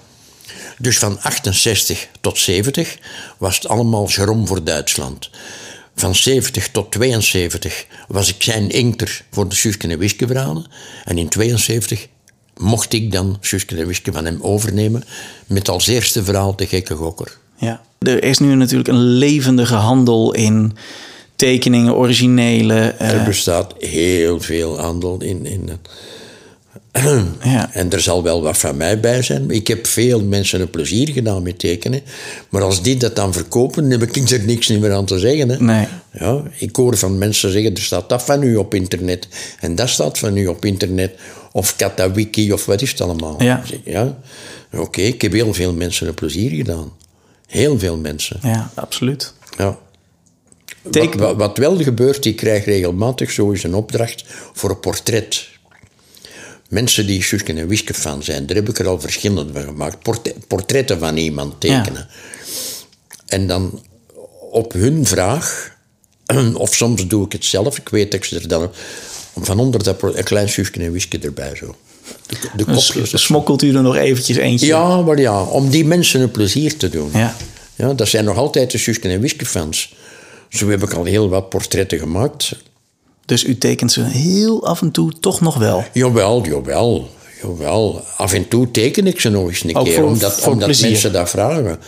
[0.77, 2.97] Dus van 68 tot 70
[3.37, 5.29] was het allemaal Jerome voor Duitsland.
[6.01, 10.65] Van 70 tot 72 was ik zijn inkter voor de Suske en Wiske verhalen.
[11.05, 12.07] En in 72
[12.57, 15.03] mocht ik dan Suske en Wiske van hem overnemen
[15.47, 17.37] met als eerste verhaal De Gekke Gokker.
[17.57, 17.81] Ja.
[17.99, 20.73] Er is nu natuurlijk een levendige handel in
[21.35, 22.79] tekeningen, originele.
[22.79, 25.45] eh, Er bestaat heel veel handel in.
[25.45, 25.69] in
[27.43, 27.73] Ja.
[27.73, 29.49] En er zal wel wat van mij bij zijn.
[29.49, 32.01] Ik heb veel mensen een plezier gedaan met tekenen.
[32.49, 35.49] Maar als die dat dan verkopen, dan heb ik er niks meer aan te zeggen.
[35.49, 35.59] Hè.
[35.59, 35.87] Nee.
[36.11, 39.27] Ja, ik hoor van mensen zeggen, er staat dat van u op internet.
[39.59, 41.11] En dat staat van u op internet.
[41.51, 43.43] Of Katawiki, of wat is het allemaal.
[43.43, 43.63] Ja.
[43.83, 44.17] Ja.
[44.73, 46.91] Oké, ik heb heel veel mensen een plezier gedaan.
[47.47, 48.39] Heel veel mensen.
[48.41, 49.33] ja, absoluut.
[49.57, 49.77] Ja.
[50.81, 54.23] Wat, wat, wat wel gebeurt, ik krijg regelmatig eens een opdracht
[54.53, 55.49] voor een portret.
[56.71, 59.97] Mensen die Suske en Wiske fan zijn, daar heb ik er al verschillende van gemaakt.
[60.47, 62.07] Portretten van iemand tekenen.
[63.27, 63.81] En dan
[64.51, 65.75] op hun vraag,
[66.53, 68.71] of soms doe ik het zelf, ik weet dat ik ze er dan
[69.39, 71.75] van onder dat een klein Suske en Wiske erbij zo.
[72.27, 73.23] De, de Dus kopjes.
[73.23, 74.65] smokkelt u er nog eventjes eentje?
[74.65, 77.09] ja, maar ja, om die mensen een plezier te doen.
[77.13, 77.35] Ja.
[77.75, 79.95] Ja, dat zijn nog altijd de Suske en Wiske fans.
[80.49, 82.51] Zo heb ik al heel wat portretten gemaakt.
[83.25, 85.83] Dus u tekent ze heel af en toe toch nog wel?
[85.93, 87.09] Jawel, jawel,
[87.41, 88.03] jawel.
[88.17, 90.79] Af en toe teken ik ze nog eens een Ook keer, voor- omdat, voor omdat
[90.81, 91.79] mensen dat vragen.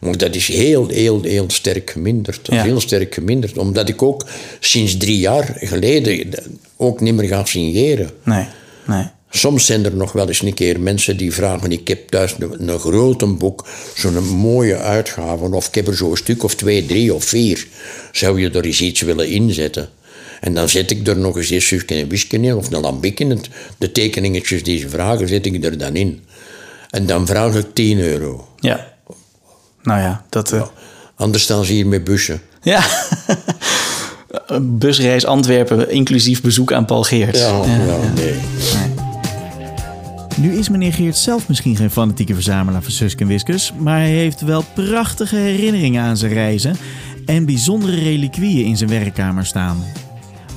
[0.00, 2.40] Maar dat is heel, heel, heel sterk geminderd.
[2.50, 2.62] Ja.
[2.62, 3.58] Heel sterk geminderd.
[3.58, 4.26] Omdat ik ook
[4.60, 6.30] sinds drie jaar geleden
[6.76, 8.10] ook niet meer ga signeren.
[8.24, 8.46] Nee,
[8.86, 9.04] nee.
[9.30, 12.68] Soms zijn er nog wel eens een keer mensen die vragen: Ik heb thuis een,
[12.68, 17.14] een grote boek, zo'n mooie uitgave, of ik heb er zo'n stuk of twee, drie
[17.14, 17.66] of vier.
[18.12, 19.88] Zou je er eens iets willen inzetten?
[20.40, 23.20] En dan zet ik er nog eens een Suske en Wiske in, of een lambiek
[23.20, 23.30] in.
[23.30, 23.48] Het-
[23.78, 26.20] De tekeningetjes die ze vragen, zet ik er dan in.
[26.90, 28.48] En dan vraag ik 10 euro.
[28.56, 28.86] Ja.
[29.82, 30.52] Nou ja, dat...
[30.52, 30.62] eh,
[31.16, 32.40] Anders staan ze hier met bussen.
[32.62, 32.82] ja.
[34.46, 37.36] Een busreis Antwerpen, inclusief bezoek aan Paul Geert.
[37.38, 38.34] Ja, ja, nee.
[40.36, 44.10] Nu is meneer Geert zelf misschien geen fanatieke verzamelaar van Suske en Wiskes, maar hij
[44.10, 46.76] heeft wel prachtige herinneringen aan zijn reizen
[47.26, 49.84] en bijzondere reliquieën in zijn werkkamer staan.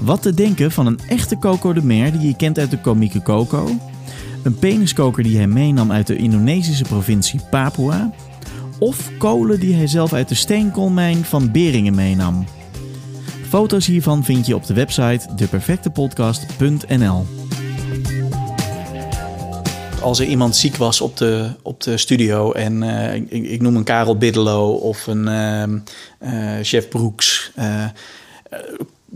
[0.01, 3.21] Wat te denken van een echte Coco de Mer die je kent uit de komieke
[3.21, 3.69] Coco,
[4.43, 8.13] een peniskoker die hij meenam uit de Indonesische provincie Papua,
[8.79, 12.45] of kolen die hij zelf uit de steenkoolmijn van Beringen meenam.
[13.47, 17.25] Foto's hiervan vind je op de website deperfectepodcast.nl.
[20.01, 23.83] Als er iemand ziek was op de, op de studio en eh, ik, noem een
[23.83, 25.79] Karel Biddelo of een ehm,
[26.19, 27.51] eh, chef Broeks,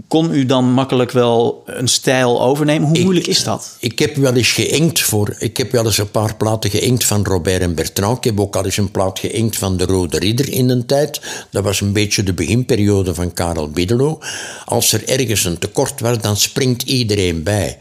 [0.08, 2.88] kon u dan makkelijk wel een stijl overnemen?
[2.90, 3.78] Hoe moeilijk is dat?
[3.80, 5.36] Ik heb wel eens geïnkt voor...
[5.40, 8.18] Ik heb wel eens een paar platen geïnkt van Robert en Bertrand.
[8.18, 11.22] Ik heb ook al eens een plaat geïnkt van De Rode Ridder in een tijd.
[11.52, 14.20] Dat was een beetje de beginperiode van Karel Biddelo.
[14.66, 17.78] Als er ergens een tekort was, dan springt iedereen bij.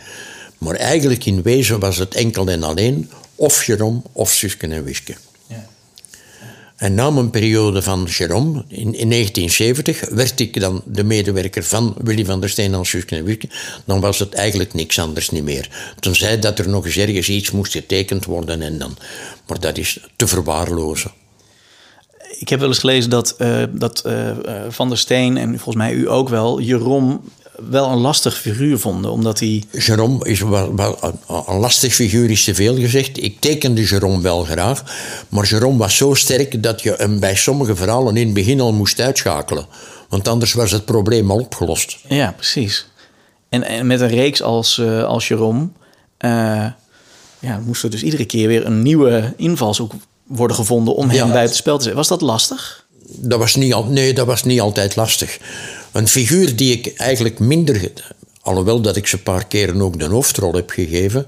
[0.59, 5.14] Maar eigenlijk in wezen was het enkel en alleen of Jerome of Susken en Wiske.
[6.76, 11.94] En na mijn periode van Jerome, in, in 1970, werd ik dan de medewerker van
[12.02, 13.48] Willy van der Steen als Wiske.
[13.84, 15.94] Dan was het eigenlijk niks anders niet meer.
[16.00, 18.96] Toen zei dat er nog eens ergens iets moest getekend worden en dan.
[19.46, 21.10] Maar dat is te verwaarlozen.
[22.38, 24.30] Ik heb wel eens gelezen dat, uh, dat uh,
[24.68, 27.20] Van der Steen en volgens mij u ook wel, Jeroen
[27.70, 29.62] wel een lastig figuur vonden, omdat hij...
[29.70, 30.98] Jerome is wel, wel
[31.48, 33.22] een, lastig figuur, is te veel gezegd.
[33.22, 34.84] Ik tekende Jerome wel graag,
[35.28, 38.72] maar Jerome was zo sterk dat je hem bij sommige verhalen in het begin al
[38.72, 39.66] moest uitschakelen.
[40.08, 41.96] Want anders was het probleem al opgelost.
[42.08, 42.86] Ja, precies.
[43.48, 45.68] En, en met een reeks als, uh, als Jerome
[46.18, 46.66] uh,
[47.38, 49.92] ja, moest er dus iedere keer weer een nieuwe invalshoek
[50.26, 51.32] worden gevonden om hem ja.
[51.32, 52.00] buiten spel te zetten.
[52.00, 52.86] Was dat lastig?
[53.06, 55.38] Dat was niet, al, nee, dat was niet altijd lastig.
[55.94, 57.90] Een figuur die ik eigenlijk minder...
[58.40, 61.26] Alhoewel dat ik ze een paar keren ook de hoofdrol heb gegeven.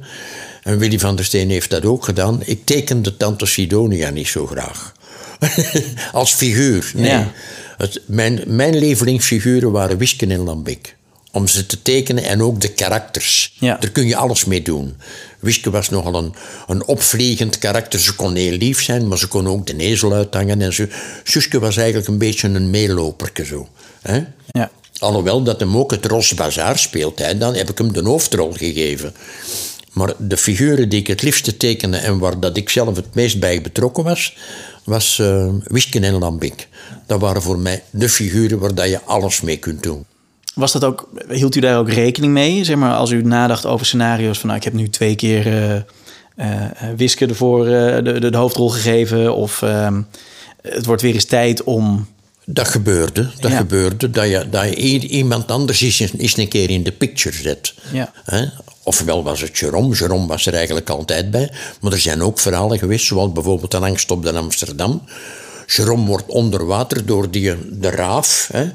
[0.62, 2.42] En Willy van der Steen heeft dat ook gedaan.
[2.44, 4.94] Ik tekende Tante Sidonia niet zo graag.
[6.12, 7.10] Als figuur, nee.
[7.10, 7.32] Ja.
[7.76, 10.96] Het, mijn, mijn lievelingsfiguren waren Wisken en Lambik.
[11.32, 13.56] Om ze te tekenen en ook de karakters.
[13.58, 13.76] Ja.
[13.80, 14.96] Daar kun je alles mee doen.
[15.38, 16.34] Wiske was nogal een,
[16.66, 18.00] een opvliegend karakter.
[18.00, 20.62] Ze kon heel lief zijn, maar ze kon ook de nezel uithangen.
[20.62, 20.90] En.
[21.24, 23.68] Suske was eigenlijk een beetje een meeloperke zo.
[24.02, 24.24] Hè?
[24.56, 24.70] Ja.
[24.98, 27.18] Alhoewel dat hem ook het Ros Bazaar speelt.
[27.18, 29.14] Hè, dan heb ik hem de hoofdrol gegeven.
[29.92, 33.40] Maar de figuren die ik het liefste tekende en waar dat ik zelf het meest
[33.40, 34.36] bij betrokken was,
[34.84, 36.68] was uh, Wisken en Lambik.
[37.06, 40.04] Dat waren voor mij de figuren waar dat je alles mee kunt doen.
[40.54, 42.64] Was dat ook, hield u daar ook rekening mee?
[42.64, 45.74] Zeg maar, als u nadacht over scenario's van nou, ik heb nu twee keer uh,
[45.74, 46.66] uh,
[46.96, 49.34] Wiske ervoor de, de, de, hoofdrol gegeven.
[49.34, 50.02] Of ehm,
[50.62, 52.06] het wordt weer eens tijd om
[52.48, 53.30] dat gebeurde.
[53.40, 53.56] Dat ja.
[53.56, 54.10] gebeurde.
[54.10, 57.74] Dat je, dat je iemand anders eens, eens een keer in de picture zet.
[57.92, 58.12] Ja.
[58.82, 59.94] Ofwel was het Jerome.
[59.94, 61.50] Jerome was er eigenlijk altijd bij.
[61.80, 65.02] Maar er zijn ook verhalen geweest, zoals bijvoorbeeld een angst op de Amsterdam.
[65.66, 68.72] Jerome wordt onder water door die, de raaf hè,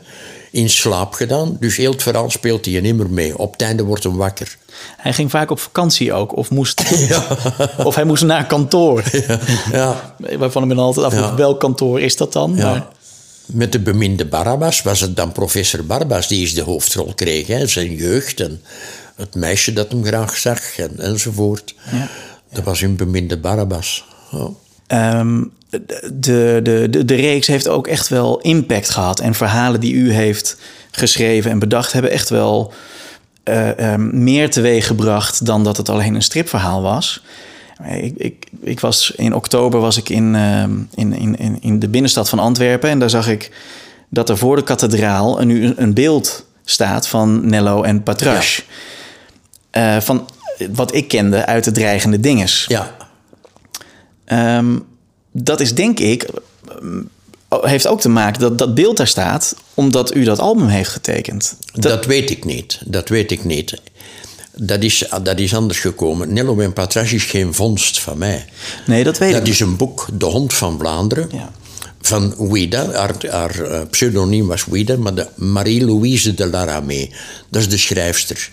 [0.52, 1.58] in slaap gedaan.
[1.60, 3.38] Dus heel het verhaal speelt hij niet meer mee.
[3.38, 4.58] Op het einde wordt hij wakker.
[4.98, 7.38] Hij ging vaak op vakantie ook, of, moest, ja.
[7.84, 9.04] of hij moest naar kantoor.
[9.12, 9.40] Ja.
[9.72, 10.16] ja.
[10.38, 11.36] Waarvan ik me altijd ja.
[11.36, 12.54] welk kantoor is dat dan?
[12.56, 12.70] Ja.
[12.70, 12.88] Maar...
[13.46, 17.48] Met de beminde Barabbas was het dan professor Barabbas die eens de hoofdrol kreeg.
[17.48, 18.62] Hè, zijn jeugd en
[19.16, 21.76] het meisje dat hem graag zag en, enzovoort.
[21.92, 22.10] Ja.
[22.52, 24.06] Dat was hun beminde Barabbas.
[24.32, 24.56] Oh.
[24.88, 25.52] Um,
[26.14, 29.20] de, de, de, de reeks heeft ook echt wel impact gehad.
[29.20, 30.58] En verhalen die u heeft
[30.92, 32.74] geschreven en bedacht hebben echt wel
[33.46, 37.24] uh, um, meer teweeg gebracht dan dat het alleen een stripverhaal was.
[37.86, 40.64] Ik, ik, ik, was in oktober was ik in, uh,
[40.96, 43.52] in, in, in de binnenstad van Antwerpen en daar zag ik
[44.10, 48.64] dat er voor de kathedraal nu een beeld staat van Nello en Patrache.
[49.72, 49.96] Ja.
[49.96, 50.30] Uh, van
[50.72, 52.66] wat ik kende uit de dreigende dinges.
[52.68, 52.96] Ja.
[54.58, 54.86] Um,
[55.32, 56.30] dat is denk ik
[57.50, 61.56] heeft ook te maken dat dat beeld daar staat omdat u dat album heeft getekend.
[61.74, 62.82] Dat, dat weet ik niet.
[62.86, 63.82] Dat weet ik niet.
[64.64, 66.34] Dat is, dat is anders gekomen.
[66.34, 68.46] Nello en Patrache is geen vondst van mij.
[68.86, 69.46] Nee, dat weet dat ik.
[69.46, 71.30] Dat is een boek, De Hond van Vlaanderen.
[71.32, 71.52] Ja.
[72.02, 72.92] Van Ouida.
[72.92, 77.10] Haar, haar uh, pseudoniem was Ouida, maar de Marie-Louise de Laramé.
[77.50, 78.50] Dat is de schrijfster.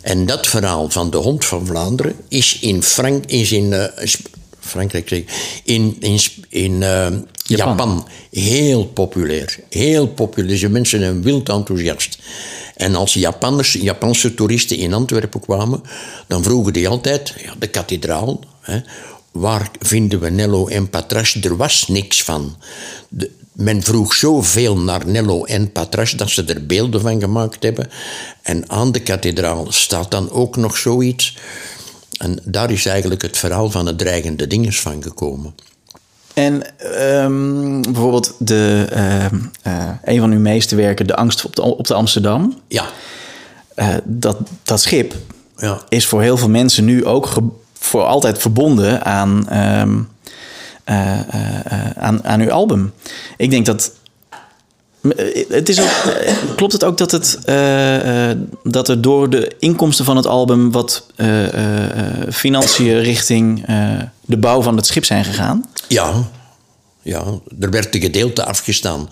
[0.00, 3.84] En dat verhaal van De Hond van Vlaanderen is in, Frank, is in uh,
[4.64, 5.10] Frankrijk,
[5.64, 7.26] in, in, in uh, Japan.
[7.46, 8.08] Japan.
[8.30, 9.58] heel populair.
[9.68, 10.48] Heel populair.
[10.50, 12.18] Deze mensen zijn wild enthousiast.
[12.76, 15.82] En als Japanners, Japanse toeristen in Antwerpen kwamen,
[16.26, 18.80] dan vroegen die altijd, ja, de kathedraal, hè,
[19.32, 21.40] waar vinden we Nello en Patrache?
[21.40, 22.56] Er was niks van.
[23.08, 27.90] De, men vroeg zoveel naar Nello en Patrache dat ze er beelden van gemaakt hebben.
[28.42, 31.36] En aan de kathedraal staat dan ook nog zoiets.
[32.24, 35.54] En daar is eigenlijk het verhaal van het dreigende dinges van gekomen.
[36.34, 36.62] En
[37.00, 39.24] um, bijvoorbeeld de, uh,
[39.66, 42.60] uh, een van uw meeste werken, De Angst op de, op de Amsterdam.
[42.68, 42.84] Ja.
[43.76, 45.14] Uh, dat, dat schip
[45.56, 45.80] ja.
[45.88, 47.32] is voor heel veel mensen nu ook
[47.72, 50.08] voor altijd verbonden aan, um,
[51.96, 52.92] aan, aan uw album.
[53.36, 53.92] Ik denk dat
[55.48, 56.14] het is ook,
[56.56, 58.30] klopt het ook dat, het, uh,
[58.62, 61.46] dat er door de inkomsten van het album wat uh,
[62.30, 63.64] financiën richting
[64.20, 65.64] de bouw van het schip zijn gegaan?
[65.88, 66.30] Ja,
[67.02, 67.24] ja,
[67.60, 69.08] er werd een gedeelte afgestaan.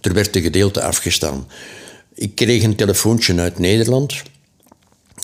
[0.00, 1.46] Er werd een gedeelte afgestaan.
[2.14, 4.22] Ik kreeg een telefoontje uit Nederland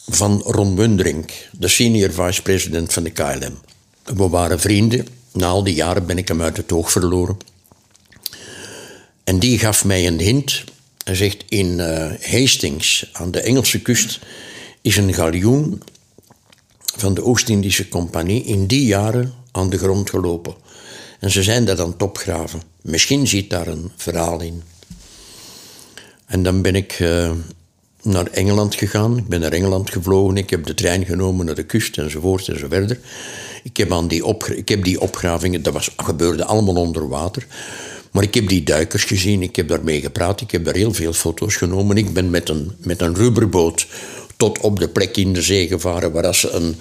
[0.08, 3.58] van Ron Wundering, de senior vice-president van de KLM.
[4.04, 5.06] We waren vrienden.
[5.32, 7.36] Na al die jaren ben ik hem uit het oog verloren.
[9.30, 10.64] En die gaf mij een hint.
[11.04, 14.18] Hij zegt, in eh, Hastings, aan de Engelse kust,
[14.80, 15.82] is een galjoen
[16.96, 20.54] van de Oost-Indische Compagnie in die jaren aan de grond gelopen.
[21.20, 22.62] En ze zijn dat aan het opgraven.
[22.82, 24.62] Misschien zit daar een verhaal in.
[26.26, 27.32] En dan ben ik uh,
[28.02, 29.18] naar Engeland gegaan.
[29.18, 30.36] Ik ben naar Engeland gevlogen.
[30.36, 32.98] Ik heb de trein genomen naar de kust enzovoort enzoverder.
[33.62, 37.46] Ik heb, aan die, ik heb die opgravingen, dat was, gebeurde allemaal onder water.
[38.10, 41.12] Maar ik heb die duikers gezien, ik heb daarmee gepraat, ik heb daar heel veel
[41.12, 41.96] foto's genomen.
[41.96, 43.86] Ik ben met een, met een rubberboot
[44.36, 46.80] tot op de plek in de zee gevaren waar ze een,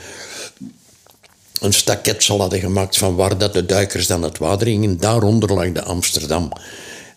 [1.60, 5.00] een staketsel hadden gemaakt van waar dat de duikers dan het water gingen.
[5.00, 6.52] Daaronder lag de Amsterdam.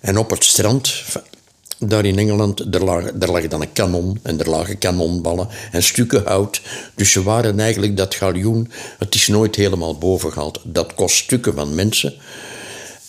[0.00, 1.02] En op het strand,
[1.78, 5.82] daar in Engeland, daar lag, daar lag dan een kanon en er lagen kanonballen en
[5.82, 6.60] stukken hout.
[6.94, 10.60] Dus ze waren eigenlijk dat galjoen, het is nooit helemaal boven gehaald.
[10.64, 12.14] Dat kost stukken van mensen.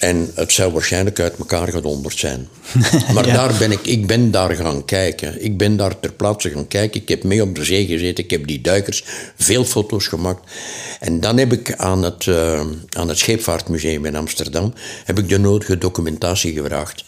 [0.03, 2.47] En het zou waarschijnlijk uit elkaar gedonderd zijn.
[3.13, 5.43] Maar daar ben ik, ik ben daar gaan kijken.
[5.43, 7.01] Ik ben daar ter plaatse gaan kijken.
[7.01, 8.23] Ik heb mee op de zee gezeten.
[8.23, 9.03] Ik heb die duikers
[9.37, 10.51] veel foto's gemaakt.
[10.99, 15.39] En dan heb ik aan het, uh, aan het Scheepvaartmuseum in Amsterdam heb ik de
[15.39, 17.03] nodige documentatie gevraagd.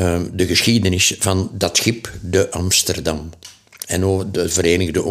[0.00, 3.30] Uh, de geschiedenis van dat schip, de Amsterdam.
[3.86, 5.04] En over de Verenigde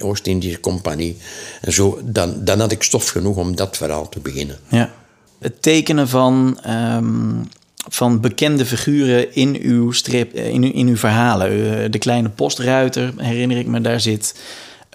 [0.00, 1.16] Oost-Indische Compagnie.
[1.60, 4.58] En zo, dan, dan had ik stof genoeg om dat verhaal te beginnen.
[4.68, 5.02] Ja
[5.44, 7.42] het tekenen van, ehm,
[7.88, 11.48] van bekende figuren in uw, strip, eh, in, uw, in uw verhalen.
[11.48, 14.34] Eh, de kleine postruiter, herinner ik me, daar zit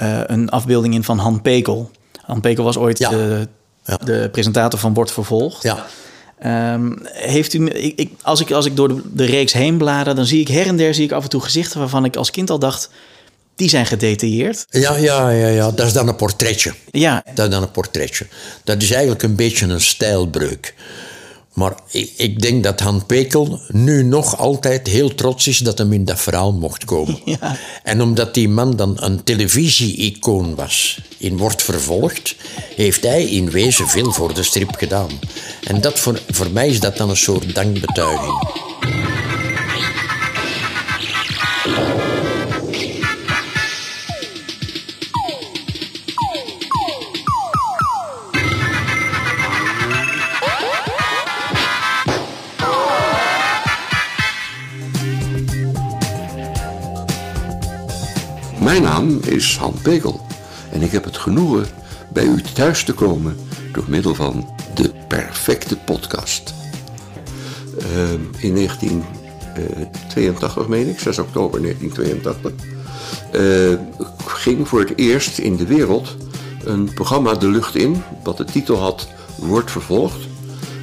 [0.04, 1.92] uh, een afbeelding in van Han Pekel.
[2.22, 3.48] Han Pekel was ooit de,
[3.84, 3.98] ja.
[3.98, 5.64] de, presentator van Wordt Vervolgd.
[5.64, 5.86] Ja.
[6.74, 10.16] Um, heeft u, ik, ik, als, ik, als ik door de, de reeks heen blader,
[10.16, 12.32] dan zie ik her en der zie ik af en toe gezichten waarvan ik als
[12.32, 12.90] kind al dacht
[13.60, 14.66] die zijn gedetailleerd.
[14.70, 16.74] Ja, ja, ja, ja, dat is dan een portretje.
[16.92, 17.24] Ja.
[17.34, 18.28] Dat is dan een portretje.
[18.64, 20.74] Dat is eigenlijk een beetje een stijlbreuk.
[21.54, 25.94] Maar ik, ik denk dat Han Pekel nu nog altijd heel trots is dat hem
[25.94, 27.20] in dat verhaal mocht komen.
[27.40, 27.58] Ja.
[27.84, 32.36] En omdat die man dan een televisie-icoon was, in wordt vervolgd,
[32.76, 35.10] heeft hij in wezen veel voor de strip gedaan.
[35.64, 38.68] En dat voor, voor mij is dat dan een soort dankbetuiging.
[58.70, 60.26] Mijn naam is Han Pekel
[60.72, 61.66] en ik heb het genoegen
[62.14, 63.38] bij u thuis te komen
[63.74, 66.54] door middel van de perfecte podcast.
[67.78, 72.52] Uh, in 1982, meen ik, 6 oktober 1982,
[73.36, 73.74] uh,
[74.26, 76.16] ging voor het eerst in de wereld
[76.64, 80.28] een programma de lucht in, wat de titel had Wordt vervolgd.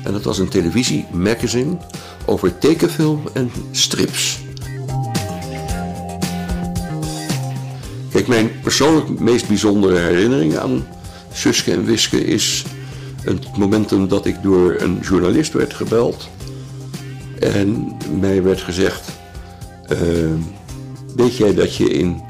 [0.04, 1.76] En dat was een televisie-magazine
[2.24, 4.44] over tekenfilm en strips.
[8.16, 10.86] Kijk, mijn persoonlijk meest bijzondere herinnering aan
[11.32, 12.64] Suske en Wiske is
[13.22, 16.28] het momentum dat ik door een journalist werd gebeld.
[17.40, 19.10] En mij werd gezegd,
[19.92, 19.98] uh,
[21.16, 22.22] weet jij dat je in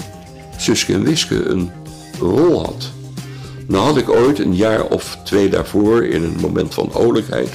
[0.56, 1.70] Suske en Wiske een
[2.18, 2.90] rol had?
[3.66, 7.50] Nou had ik ooit een jaar of twee daarvoor in een moment van olijkheid,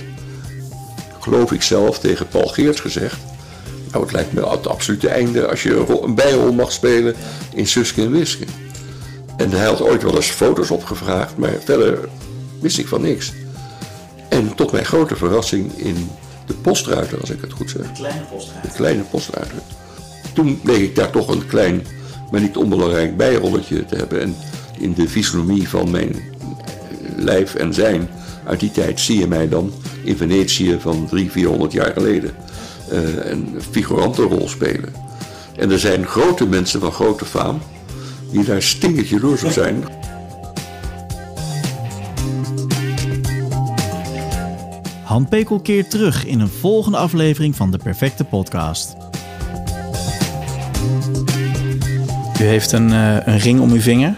[1.20, 3.31] geloof ik zelf, tegen Paul Geerts gezegd.
[3.92, 7.16] Nou, het lijkt me het absolute einde als je een bijrol mag spelen
[7.54, 8.46] in Suske en Wiske.
[9.38, 12.10] En hij had ooit wel eens foto's opgevraagd, maar verder
[12.60, 13.34] wist ik van niks.
[14.30, 16.10] En tot mijn grote verrassing in
[16.46, 17.82] de postruiter, als ik het goed zeg.
[17.82, 18.70] De kleine postruiter.
[18.70, 19.58] De kleine postruiter.
[20.34, 21.86] Toen bleek ik daar toch een klein,
[22.32, 24.22] maar niet onbelangrijk bijrolletje te hebben.
[24.22, 24.36] En
[24.80, 26.16] in de fysiognomie van mijn
[27.16, 28.10] lijf en zijn
[28.46, 29.74] uit die tijd zie je mij dan
[30.04, 32.36] in Venetië van 300, 400 jaar geleden
[32.92, 34.94] uh, een figurantenrol spelen.
[35.56, 37.62] En er zijn grote mensen van grote faam
[38.32, 39.84] die daar stingertje door zijn.
[45.04, 48.96] Han Pekel keert terug in een volgende aflevering van de Perfecte Podcast.
[52.42, 54.16] U heeft een, uh, een ring om uw vinger.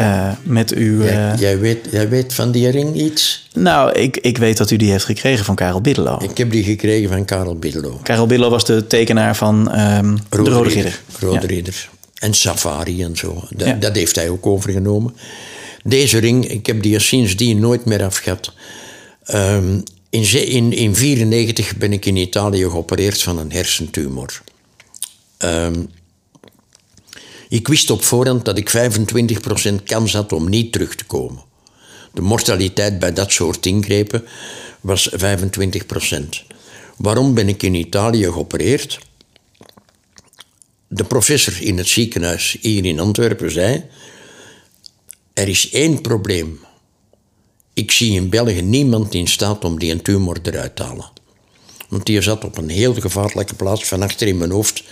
[0.00, 1.02] Uh, met uw.
[1.02, 3.48] Jij, jij, weet, jij weet van die ring iets?
[3.52, 6.18] Nou, ik, ik weet dat u die heeft gekregen van Karel Biddelo.
[6.22, 8.00] Ik heb die gekregen van Karel Biddelo.
[8.02, 11.00] Karel Biddelo was de tekenaar van um, Rode, de Rode Ridder.
[11.18, 11.46] Rode ja.
[11.46, 11.88] Ridder.
[12.14, 13.42] En Safari en zo.
[13.50, 13.74] Dat, ja.
[13.74, 15.16] dat, heeft hij ook overgenomen.
[15.84, 18.52] Deze ring, ik heb die sindsdien nooit meer afgehad.
[19.34, 24.42] Um, in 1994 in, in ben ik in Italië geopereerd van een hersentumor.
[25.36, 25.82] Ehm,
[27.48, 28.70] ik wist op voorhand dat ik
[29.70, 31.42] 25% kans had om niet terug te komen.
[32.12, 34.24] De mortaliteit bij dat soort ingrepen
[34.80, 35.14] was 25%.
[36.96, 38.98] Waarom ben ik in Italië geopereerd?
[40.88, 43.84] De professor in het ziekenhuis hier in Antwerpen zei:
[45.34, 46.60] Er is één probleem.
[47.72, 51.10] Ik zie in België niemand in staat om die een tumor eruit te halen.
[51.88, 54.82] Want die zat op een heel gevaarlijke plaats van achter in mijn hoofd.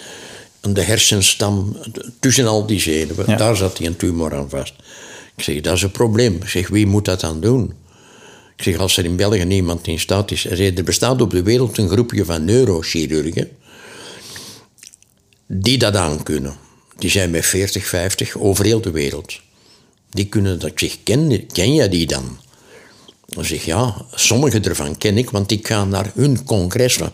[0.64, 1.76] Aan de hersenstam,
[2.20, 3.38] tussen al die zenuwen.
[3.38, 4.74] Daar zat die een tumor aan vast.
[5.36, 6.34] Ik zeg, dat is een probleem.
[6.34, 7.72] Ik zeg, wie moet dat dan doen?
[8.56, 10.44] Ik zeg, als er in België niemand in staat is.
[10.44, 13.48] Hij er bestaat op de wereld een groepje van neurochirurgen
[15.46, 16.56] die dat aankunnen.
[16.98, 19.40] Die zijn met 40, 50 over heel de wereld.
[20.10, 20.70] Die kunnen dat.
[20.70, 22.38] Ik zeg, ken, ken jij die dan?
[23.26, 27.12] Dan zeg ja, sommige ervan ken ik, want ik ga naar hun congressen.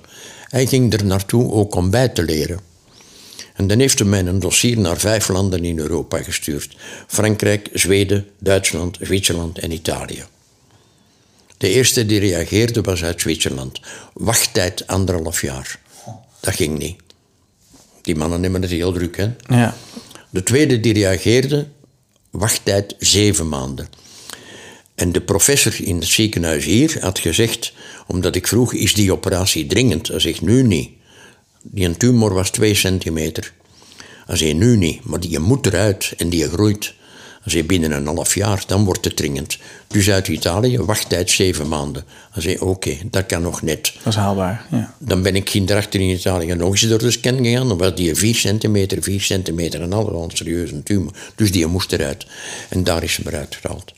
[0.49, 2.70] Hij ging er naartoe ook om bij te leren.
[3.55, 6.77] En dan heeft hij mij een dossier naar vijf landen in Europa gestuurd:
[7.07, 10.25] Frankrijk, Zweden, Duitsland, Zwitserland en Italië.
[11.57, 13.81] De eerste die reageerde was uit Zwitserland.
[14.13, 15.79] Wachttijd anderhalf jaar.
[16.41, 16.97] Dat ging niet.
[18.03, 19.29] Die mannen nemen het heel druk, hè?
[19.49, 19.77] Ja.
[20.31, 21.67] De tweede die reageerde,
[22.31, 23.89] wachttijd zeven maanden.
[24.95, 27.73] En de professor in het ziekenhuis hier had gezegd,
[28.07, 30.09] omdat ik vroeg, is die operatie dringend?
[30.09, 30.91] Hij zegt, nu niet.
[31.63, 33.53] Die tumor was twee centimeter.
[34.27, 36.95] Hij zei, nu niet, maar die moet eruit en die groeit.
[37.43, 39.59] Hij zei, binnen een half jaar, dan wordt het dringend.
[39.87, 42.05] Dus uit Italië, wachttijd zeven maanden.
[42.31, 43.93] Hij zei, oké, dat kan nog net.
[43.97, 44.95] Dat is haalbaar, ja.
[44.99, 47.69] Dan ben ik daarachter in Italië nog eens door de scan gegaan.
[47.69, 51.13] Dan was die 4 centimeter, 4 centimeter en al een serieuze tumor.
[51.35, 52.27] Dus die moest eruit.
[52.69, 53.93] En daar is ze eruit gehaald.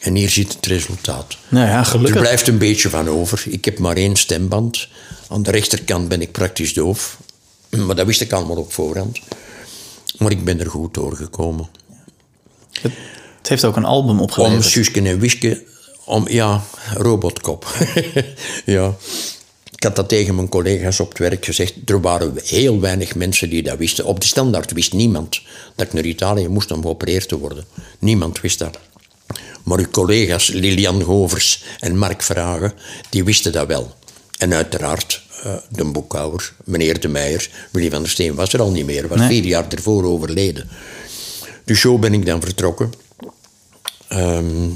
[0.00, 1.36] En hier zit het resultaat.
[1.48, 2.14] Nou ja, gelukkig.
[2.14, 3.44] Er blijft een beetje van over.
[3.48, 4.88] Ik heb maar één stemband.
[5.28, 7.18] Aan de rechterkant ben ik praktisch doof.
[7.70, 9.20] Maar dat wist ik allemaal op voorhand.
[10.18, 11.68] Maar ik ben er goed doorgekomen.
[12.72, 12.92] Het,
[13.38, 14.64] het heeft ook een album opgeleverd.
[14.64, 15.64] Om Suske en Wiske...
[16.04, 16.62] Om, ja,
[16.94, 17.66] robotkop.
[18.64, 18.94] ja.
[19.72, 21.74] Ik had dat tegen mijn collega's op het werk gezegd.
[21.86, 24.04] Er waren heel weinig mensen die dat wisten.
[24.04, 25.42] Op de standaard wist niemand
[25.74, 27.64] dat ik naar Italië moest om geopereerd te worden.
[27.98, 28.78] Niemand wist dat.
[29.62, 32.72] Maar uw collega's Lilian Govers en Mark Vragen,
[33.10, 33.95] die wisten dat wel.
[34.38, 38.70] En uiteraard uh, de boekhouder, meneer De Meijer, Willy van der Steen was er al
[38.70, 39.28] niet meer, was Nee.
[39.28, 40.68] vier jaar ervoor overleden.
[41.64, 42.92] Dus zo ben ik dan vertrokken.
[44.08, 44.68] Ehm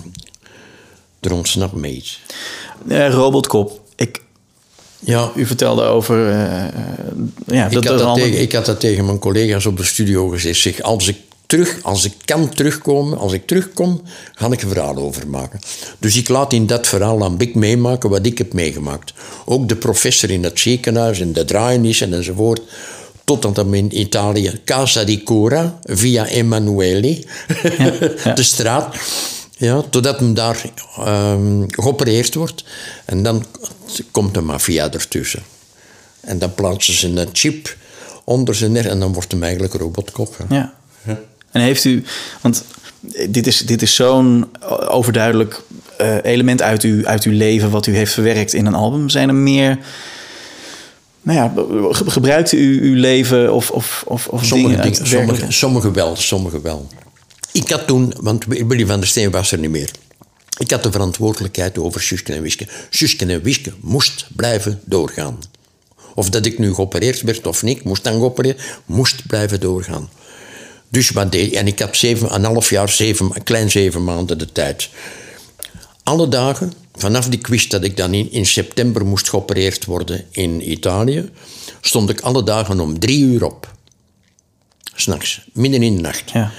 [1.21, 2.21] er ontsnapt me iets.
[2.89, 3.81] Eh, Robotkop.
[3.97, 4.23] Ik,
[4.99, 6.29] Ja, u vertelde over...
[6.31, 6.73] eh, eh,
[7.47, 9.85] ja, ik, dat, had er dat tegen, ik had dat tegen mijn collega's op de
[9.85, 10.59] studio gezegd.
[10.59, 11.17] Zeg, als ik
[11.51, 14.03] terug, als ik kan terugkomen, als ik terugkom,
[14.35, 15.61] ga ik een verhaal over maken.
[15.99, 19.13] Dus ik laat in dat verhaal aan Bik meemaken wat ik heb meegemaakt.
[19.45, 22.63] Ook de professor in het ziekenhuis en de draaienissen enzovoort.
[23.25, 27.25] Totdat hem in Italië, Casa di Cura, via Emanuele,
[28.39, 28.97] de straat.
[29.57, 30.63] Ja, totdat hem daar
[30.97, 32.65] ehm, geopereerd wordt.
[33.05, 33.45] En dan
[34.11, 35.43] komt de maffia ertussen.
[36.21, 37.77] En dan plaatsen ze een chip
[38.25, 40.37] onder zijn ner en dan wordt hem eigenlijk robotkop.
[40.49, 40.75] Ja.
[41.07, 41.21] Ja.
[41.51, 42.03] En heeft u,
[42.41, 42.65] want
[43.29, 44.47] dit is, dit is zo'n
[44.89, 45.63] overduidelijk
[45.99, 49.09] eh, element uit, uw, uit uw leven wat u heeft verwerkt in een album.
[49.09, 49.79] Zijn er meer,
[51.23, 51.53] nou ja,
[51.95, 56.61] ge- gebruikt u uw leven of, of, of, of Sommige, dingen sommige, sommige wel, sommige
[56.61, 56.89] wel.
[57.53, 59.91] Ik had toen, want Willy van der Steen was er niet meer.
[60.59, 62.67] Ik had de verantwoordelijkheid over Suske en Wiske.
[62.91, 65.39] Suske en Wiske moest blijven doorgaan.
[66.15, 70.09] Of dat ik nu geopereerd werd of niet, moest dan geopereerd, moest blijven doorgaan.
[70.91, 74.38] Dus wat deed En ik had zeven, een half jaar, zeven, een klein zeven maanden
[74.38, 74.88] de tijd.
[76.03, 80.70] Alle dagen, vanaf die quiz dat ik dan in, in september moest geopereerd worden in
[80.70, 81.30] Italië,
[81.80, 83.72] stond ik alle dagen om drie uur op.
[84.95, 86.30] S'nachts, midden in de nacht.
[86.30, 86.53] Ja.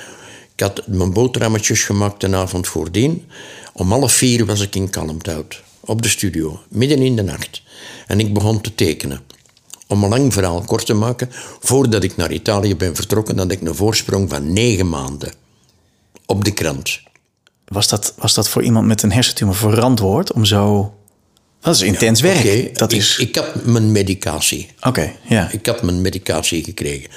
[0.55, 3.25] Ik had mijn boterhammetjes gemaakt de avond voordien.
[3.73, 7.61] Om half vier was ik in Kalmthout, op de studio, midden in de nacht.
[8.07, 9.21] En ik begon te tekenen.
[9.92, 11.30] Om een lang verhaal kort te maken,
[11.60, 15.34] voordat ik naar Italië ben vertrokken, had ik een voorsprong van negen maanden.
[16.26, 17.00] Op de krant.
[17.66, 20.94] Was dat, was dat voor iemand met een hersentumor verantwoord om zo...
[21.60, 22.78] Dat is intens werk.
[22.78, 23.18] Dat ik, is...
[23.18, 24.70] ik had mijn medicatie.
[24.82, 25.52] Oké, ja.
[25.52, 27.10] Ik had mijn medicatie gekregen.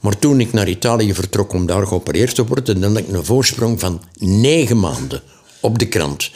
[0.00, 3.24] Maar toen ik naar Italië vertrok om daar geopereerd te worden, dan had ik een
[3.24, 5.22] voorsprong van negen maanden
[5.60, 6.30] op de krant.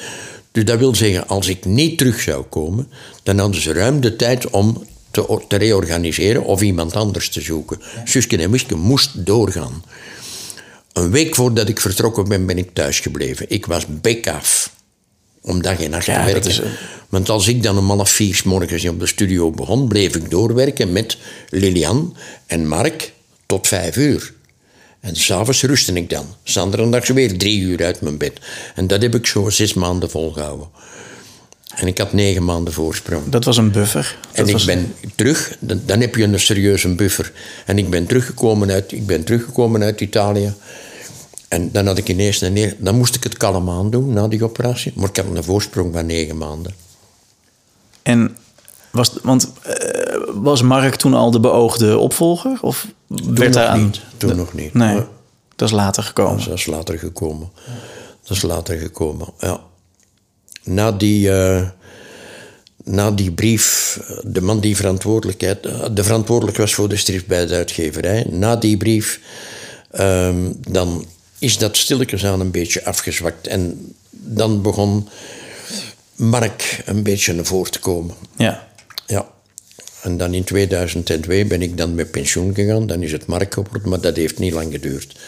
[0.52, 2.88] Dus dat wil zeggen, als ik niet terug zou komen,
[3.22, 7.80] dan hadden ze ruim de tijd om te, te reorganiseren of iemand anders te zoeken.
[8.04, 9.84] Suske en Wiske moest doorgaan.
[10.92, 13.46] Een week voordat ik vertrokken ben, ben ik thuis gebleven.
[13.48, 14.72] Ik was bek af
[15.40, 16.70] om dag en nacht Ja, te werken.
[17.08, 20.92] Want als ik dan om half vier morgens op de studio begon, bleef ik doorwerken
[20.92, 21.16] met
[21.48, 23.12] Lilian en Mark
[23.46, 24.32] tot vijf uur.
[25.00, 26.26] En s'avonds rustte ik dan.
[26.42, 28.32] Zaterdags weer drie uur uit mijn bed.
[28.74, 30.68] En dat heb ik zo zes maanden volgehouden.
[31.74, 33.28] En ik had negen maanden voorsprong.
[33.28, 34.18] Dat was een buffer.
[34.22, 37.32] En Dat ik was- ben terug, dan, dan heb je een serieuze buffer.
[37.66, 40.54] En ik ben teruggekomen uit, ik ben teruggekomen uit Italië.
[41.48, 44.28] En dan had ik ineens een, ne- dan moest ik het kalm aan doen na
[44.28, 44.92] die operatie.
[44.96, 46.74] Maar ik had een voorsprong van negen maanden.
[48.02, 48.36] En
[48.90, 52.58] was, want eh, was Mark toen al de beoogde opvolger?
[52.60, 53.84] Of werd nog aan...
[53.84, 54.00] niet.
[54.16, 54.74] Toen nog niet.
[54.74, 55.06] Nee, Maar-
[55.56, 56.44] dat is later gekomen.
[56.48, 57.50] Dat is later gekomen.
[58.22, 59.60] Dat is later gekomen, ja.
[60.64, 61.68] Na die, eh,
[62.84, 67.46] na die brief, de man die verantwoordelijkheid, eh, de verantwoordelijk was voor de strip bij
[67.46, 69.20] de uitgeverij, na die brief,
[69.90, 71.06] ehm, dan
[71.38, 73.46] is dat stilletjes aan een beetje afgezwakt.
[73.46, 75.08] En dan begon
[76.14, 78.14] Mark een beetje naar voren te komen.
[78.36, 78.68] Ja.
[79.06, 79.26] Ja.
[80.02, 82.86] En dan in 2002 ben ik dan met pensioen gegaan.
[82.86, 85.18] Dan is het Mark geworden, maar dat heeft niet lang geduurd.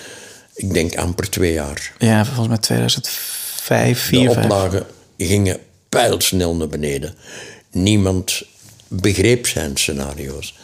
[0.54, 1.92] Ik denk amper twee jaar.
[1.98, 4.82] ja, volgens mij 2005, 4, De 5.
[5.24, 5.58] Gingen
[5.88, 7.14] pijlsnel naar beneden.
[7.70, 8.42] Niemand
[8.88, 10.54] begreep zijn scenario's.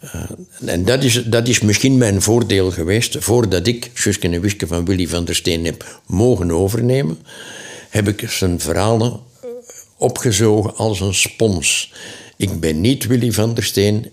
[0.00, 0.20] Eh,
[0.64, 3.16] en dat is, dat is misschien mijn voordeel geweest.
[3.18, 7.18] Voordat ik Suske en Wiske van Willy van der Steen heb mogen overnemen,
[7.88, 9.48] heb ik zijn verhalen eh,
[9.98, 11.92] opgezogen als een spons.
[12.36, 14.10] Ik ben niet Willy van der Steen.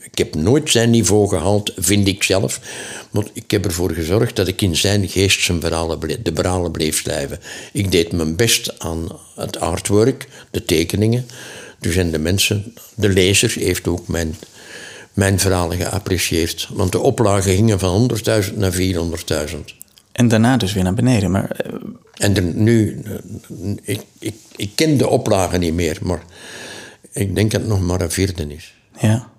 [0.00, 2.60] Ik heb nooit zijn niveau gehaald, vind ik zelf.
[3.10, 6.70] Maar ik heb ervoor gezorgd dat ik in zijn geest zijn verhalen bleef, de verhalen
[6.70, 7.38] bleef schrijven.
[7.72, 11.26] Ik deed mijn best aan het artwork, de tekeningen.
[11.80, 14.36] Dus en de mensen, de lezer, heeft ook mijn,
[15.12, 16.68] mijn verhalen geapprecieerd.
[16.72, 18.10] Want de oplagen gingen van
[18.48, 19.56] 100.000 naar 400.000.
[20.12, 21.30] En daarna dus weer naar beneden.
[21.30, 21.72] Maar eh,
[22.14, 23.12] En er, nu, eh,
[23.82, 26.22] ik, ik, ik ken de oplagen niet meer, maar
[27.12, 28.74] ik denk dat het nog maar een vierde is.
[29.00, 29.34] ja.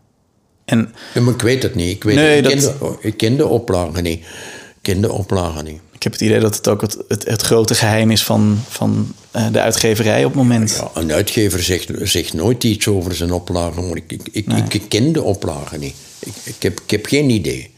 [0.68, 1.90] En Ja, maar ik weet het niet.
[1.96, 4.20] Ik, weet Nee, ik, dat- ken de, ik ken de oplagen niet.
[4.20, 5.80] Ik ken de oplagen niet.
[5.94, 9.14] ik heb het idee dat het ook het, het, het grote geheim is van, van
[9.32, 10.72] eh, de uitgeverij op het moment.
[10.94, 14.64] Ja, een uitgever zegt, zegt nooit iets over zijn oplagen, maar ik, ik, ik, Nee.
[14.70, 15.96] ik ken de oplagen niet.
[16.20, 17.72] Ik, ik, heb, ik heb geen idee.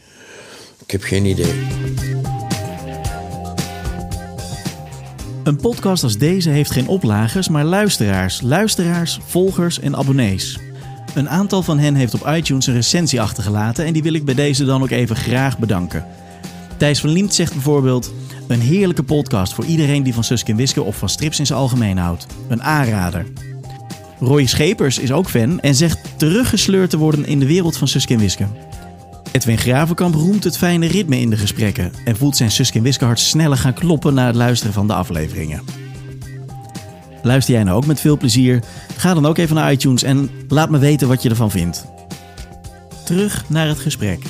[0.84, 1.52] Ik heb geen idee.
[5.44, 8.40] Een podcast als deze heeft geen oplagers, maar luisteraars.
[8.40, 10.58] Luisteraars, volgers en abonnees.
[11.14, 14.34] Een aantal van hen heeft op iTunes een recensie achtergelaten en die wil ik bij
[14.34, 16.06] deze dan ook even graag bedanken.
[16.76, 18.12] Thijs van Liemt zegt bijvoorbeeld...
[18.50, 21.58] Een heerlijke podcast voor iedereen die van Suske en Wiske of van strips in zijn
[21.58, 22.26] algemeen houdt.
[22.48, 23.26] Een aanrader.
[24.18, 28.14] Roy Schepers is ook fan en zegt teruggesleurd te worden in de wereld van Suske
[28.14, 28.46] en Wiske.
[29.32, 33.04] Edwin Gravenkamp roemt het fijne ritme in de gesprekken en voelt zijn Suske en Wiske
[33.04, 35.62] hart sneller gaan kloppen na het luisteren van de afleveringen.
[37.22, 38.62] Luister jij nou ook met veel plezier?
[38.96, 41.84] Ga dan ook even naar iTunes en laat me weten wat je ervan vindt.
[43.04, 44.22] Terug naar het gesprek.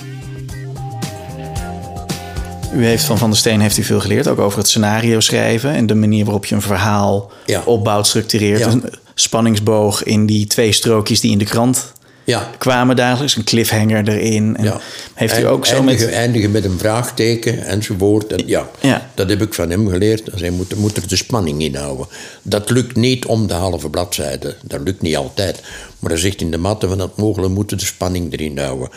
[2.74, 5.70] U heeft van Van der Steen heeft u veel geleerd, ook over het scenario schrijven
[5.70, 7.62] en de manier waarop je een verhaal Ja.
[7.64, 8.58] opbouwt, structureert.
[8.58, 8.66] Ja.
[8.66, 8.84] Een
[9.14, 11.92] spanningsboog in die twee strookjes die in de krant
[12.30, 12.50] Ja.
[12.58, 14.56] kwamen dagelijks, een cliffhanger erin.
[14.56, 14.80] En ja.
[15.14, 16.14] Heeft u ook zo eindigen, met...
[16.14, 18.32] eindigen met een vraagteken enzovoort.
[18.32, 19.10] En ja, Ja.
[19.14, 20.28] dat heb ik van hem geleerd.
[20.34, 22.06] Hij moet, moet er de spanning in houden.
[22.42, 24.56] Dat lukt niet om de halve bladzijde.
[24.62, 25.60] Dat lukt niet altijd.
[25.98, 28.88] Maar hij zegt in de mate van het mogelijk moeten de spanning erin houden.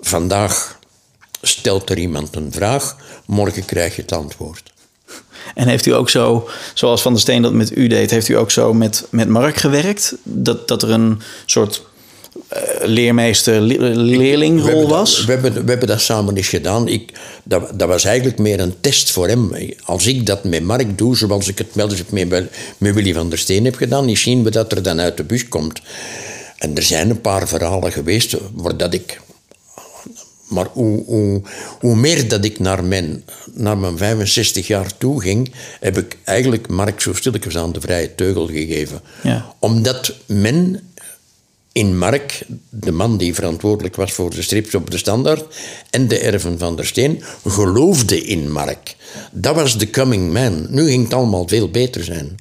[0.00, 0.78] Vandaag
[1.42, 4.72] stelt er iemand een vraag, morgen krijg je het antwoord.
[5.54, 8.36] En heeft u ook zo, zoals Van der Steen dat met u deed, heeft u
[8.36, 10.14] ook zo met, met Mark gewerkt?
[10.22, 11.82] Dat, dat er een soort
[12.80, 15.24] leermeester-leerlingrol We hebben dat- was?
[15.24, 16.88] We hebben, we hebben dat samen eens gedaan.
[16.88, 17.12] Ik,
[17.44, 19.52] dat, dat was eigenlijk meer een test voor hem.
[19.84, 22.28] Als ik dat met Mark doe, zoals ik het wel eens met,
[22.78, 25.24] met Willy van der Steen heb gedaan, dan zien we dat er dan uit de
[25.24, 25.80] bus komt.
[26.58, 29.20] En er zijn een paar verhalen geweest waar dat ik...
[30.48, 31.42] Maar hoe, hoe,
[31.80, 36.68] hoe meer dat ik naar mijn, naar mijn 65 jaar toe ging, heb ik eigenlijk
[36.68, 39.00] Mark zo stilletjes aan de vrije teugel gegeven.
[39.22, 39.54] Ja.
[39.58, 40.80] Omdat men
[41.72, 45.54] in Mark, de man die verantwoordelijk was voor de strips op de standaard,
[45.90, 48.96] en de erven van der Steen, geloofde in Mark.
[49.30, 50.66] Dat was de coming man.
[50.68, 52.36] Nu ging het allemaal veel beter zijn.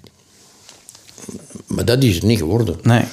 [1.67, 2.77] Maar dat is het niet geworden.
[2.81, 3.03] Nee.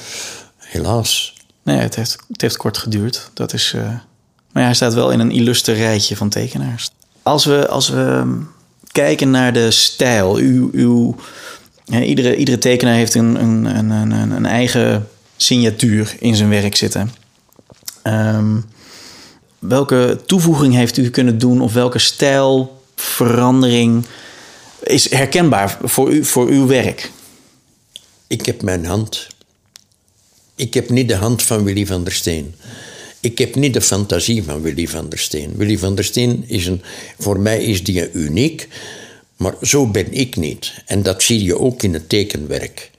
[0.56, 1.34] Helaas.
[1.62, 3.30] Nee, het heeft, het heeft kort geduurd.
[3.34, 6.90] Dat is, eh, Maar ja, hij staat wel in een illuster rijtje van tekenaars.
[7.22, 8.34] Als we, als we ehm,
[8.92, 10.36] kijken naar de stijl.
[10.36, 11.16] Uw, uw,
[11.84, 15.08] ja, iedere, iedere tekenaar heeft een, een, een, een, een eigen
[15.38, 17.10] signatuur in zijn werk zitten.
[18.02, 18.56] Ehm,
[19.58, 24.06] welke toevoeging heeft u kunnen doen of welke stijlverandering
[24.82, 27.10] is herkenbaar voor, u, voor uw werk?
[28.26, 29.26] Ik heb mijn hand.
[30.54, 32.54] Ik heb niet de hand van Willy van der Steen.
[33.20, 35.56] Ik heb niet de fantasie van Willy van der Steen.
[35.56, 36.82] Willy van der Steen is een,
[37.18, 38.68] voor mij is die uniek,
[39.36, 40.72] maar zo ben ik niet.
[40.86, 42.90] En dat zie je ook in het tekenwerk.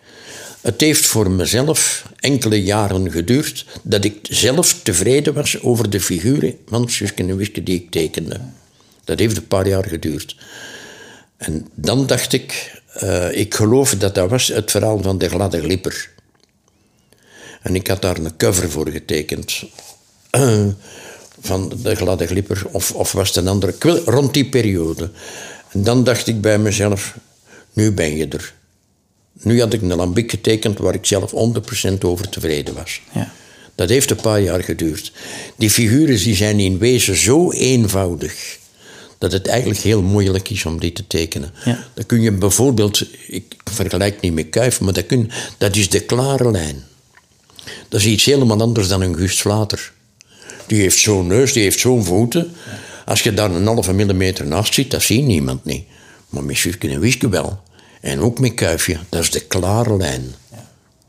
[0.61, 6.57] Het heeft voor mezelf enkele jaren geduurd dat ik zelf tevreden was over de figuren
[6.67, 8.41] van Suske en Wiske die ik tekende.
[9.03, 10.35] Dat heeft een paar jaar geduurd.
[11.37, 15.61] En dan dacht ik, uh, ik geloof dat dat was het verhaal van de gladde
[15.61, 16.09] glipper.
[17.61, 19.63] En ik had daar een cover voor getekend.
[20.31, 20.67] Uh,
[21.41, 25.11] van de gladde glipper, of, of was het een andere, rond die periode.
[25.71, 27.17] En dan dacht ik bij mezelf,
[27.73, 28.53] nu ben je er.
[29.41, 33.01] Nu had ik een lambiek getekend waar ik zelf 100% over tevreden was.
[33.13, 33.31] Ja.
[33.75, 35.11] Dat heeft een paar jaar geduurd.
[35.55, 38.57] Die figuren die zijn in wezen zo eenvoudig
[39.17, 41.53] dat het eigenlijk heel moeilijk is om die te tekenen.
[41.65, 41.83] Ja.
[41.93, 45.99] Dan kun je bijvoorbeeld, ik vergelijk niet met Kuif, maar dat, kun, dat is de
[45.99, 46.83] klare lijn.
[47.87, 49.91] Dat is iets helemaal anders dan een Gust Vlater.
[50.67, 52.51] Die heeft zo'n neus, die heeft zo'n voeten.
[53.05, 55.83] Als je daar een halve millimeter naast zit, dat ziet niemand niet.
[56.29, 57.61] Maar met Suske en Wiske wel.
[57.99, 60.33] En ook met Kuifje, dat is de klare lijn.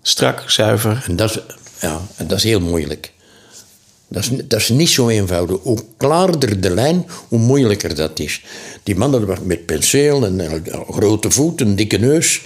[0.03, 1.05] Strak, zuiver.
[1.07, 1.39] En dat is,
[1.81, 3.13] ja, en dat is heel moeilijk.
[4.09, 5.59] Dat is, dat is niet zo eenvoudig.
[5.63, 8.45] Hoe klaarder de lijn, hoe moeilijker dat is.
[8.83, 10.53] Die mannen met penseel en uh,
[10.89, 12.43] grote voeten, dikke neus.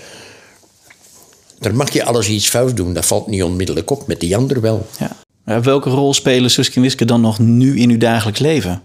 [1.59, 2.95] Daar mag je alles iets fout doen.
[2.95, 4.07] Dat valt niet onmiddellijk op.
[4.07, 4.87] Met die ander wel.
[5.45, 5.61] Ja.
[5.61, 8.83] welke rol spelen Suske en Wiske dan nog nu in uw dagelijks leven?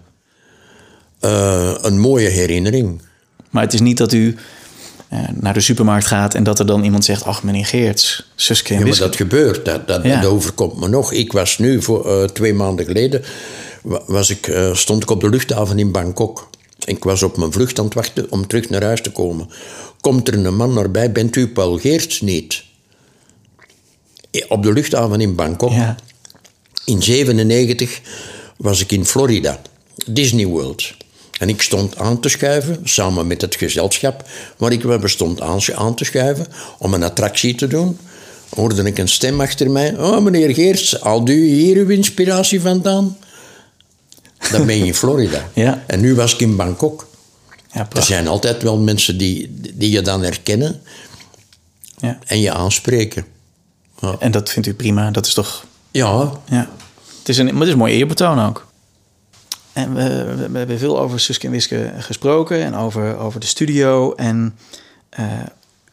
[1.20, 3.02] Uh, een mooie herinnering.
[3.50, 4.36] Maar het is niet dat u
[5.40, 8.80] naar de supermarkt gaat en dat er dan iemand zegt: Ach, meneer Geerts, Suske en
[8.80, 9.64] Ja, maar dat gebeurt.
[9.64, 11.12] Dat, dat, dat overkomt me nog.
[11.12, 13.22] Ik was nu, voor, uh, twee maanden geleden,
[14.06, 16.50] was ik, uh, stond ik op de luchthaven in Bangkok.
[16.84, 19.48] Ik was op mijn vlucht aan het wachten om terug naar huis te komen.
[20.00, 22.64] Komt er een man naar bij, bent u Paul Geerts niet?
[24.48, 25.72] Op de luchthaven in Bangkok.
[25.72, 25.96] Ja.
[26.84, 28.00] In 97
[28.56, 29.60] was ik in Florida,
[30.06, 30.94] Disney World.
[31.40, 35.94] En ik stond aan te schuiven, samen met het gezelschap waar ik wel stond aan,
[35.94, 36.46] te schuiven,
[36.78, 37.98] om een attractie te doen.
[38.54, 39.98] Hoorde ik een stem achter mij.
[39.98, 43.16] Oh, meneer Geerts, haalt u hier uw inspiratie vandaan?
[44.50, 45.48] Dan ben je in Florida.
[45.54, 45.84] Ja.
[45.86, 47.08] En nu was ik in Bangkok.
[47.72, 50.80] Ja, er zijn altijd wel mensen die, die je dan herkennen
[51.98, 52.18] Ja.
[52.26, 53.24] en je aanspreken.
[54.18, 55.64] En dat vindt u prima, dat is toch...
[55.90, 56.70] Ja, Ja.
[57.18, 58.68] Het is een, maar het is een mooi eerbetoon ook.
[59.80, 63.46] En we, we, we hebben veel over Suske en Wiske gesproken en over, over de
[63.46, 64.56] studio en
[65.08, 65.24] eh,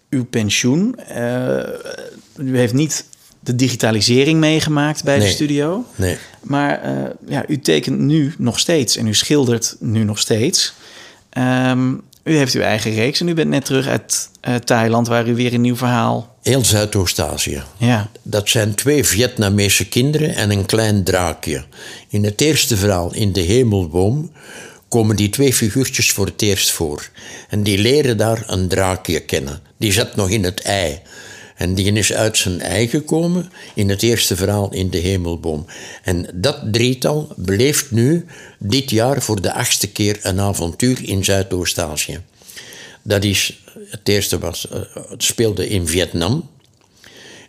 [0.10, 0.96] uw pensioen.
[0.96, 1.58] Eh,
[2.38, 3.06] u heeft niet
[3.40, 5.86] de digitalisering meegemaakt bij de studio.
[5.96, 6.18] nee.
[6.42, 10.74] Maar eh, ja, u tekent nu nog steeds en u schildert nu nog steeds.
[11.30, 11.94] Ehm,
[12.28, 15.36] u heeft uw eigen reeks en u bent net terug uit eh, Thailand, waar u
[15.36, 16.36] weer een nieuw verhaal.
[16.42, 17.62] Heel Zuidoost-Azië.
[17.78, 21.64] Ja, Dat zijn twee Vietnamese kinderen en een klein draakje.
[22.10, 24.32] In het eerste verhaal, in de hemelboom,
[24.90, 27.10] komen die twee figuurtjes voor het eerst voor.
[27.50, 29.60] En die leren daar een draakje kennen.
[29.78, 31.00] Die zat nog in het ei.
[31.58, 35.66] En die is uit zijn ei gekomen in het eerste verhaal in de hemelboom.
[36.04, 38.26] En dat drietal beleeft nu
[38.60, 42.22] dit jaar voor de achtste keer een avontuur in Zuidoost-Azië.
[43.02, 44.80] Dat is, het eerste was, eh,
[45.10, 46.50] het speelde in Vietnam,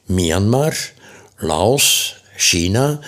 [0.05, 0.93] Myanmar,
[1.37, 2.99] Laos, China,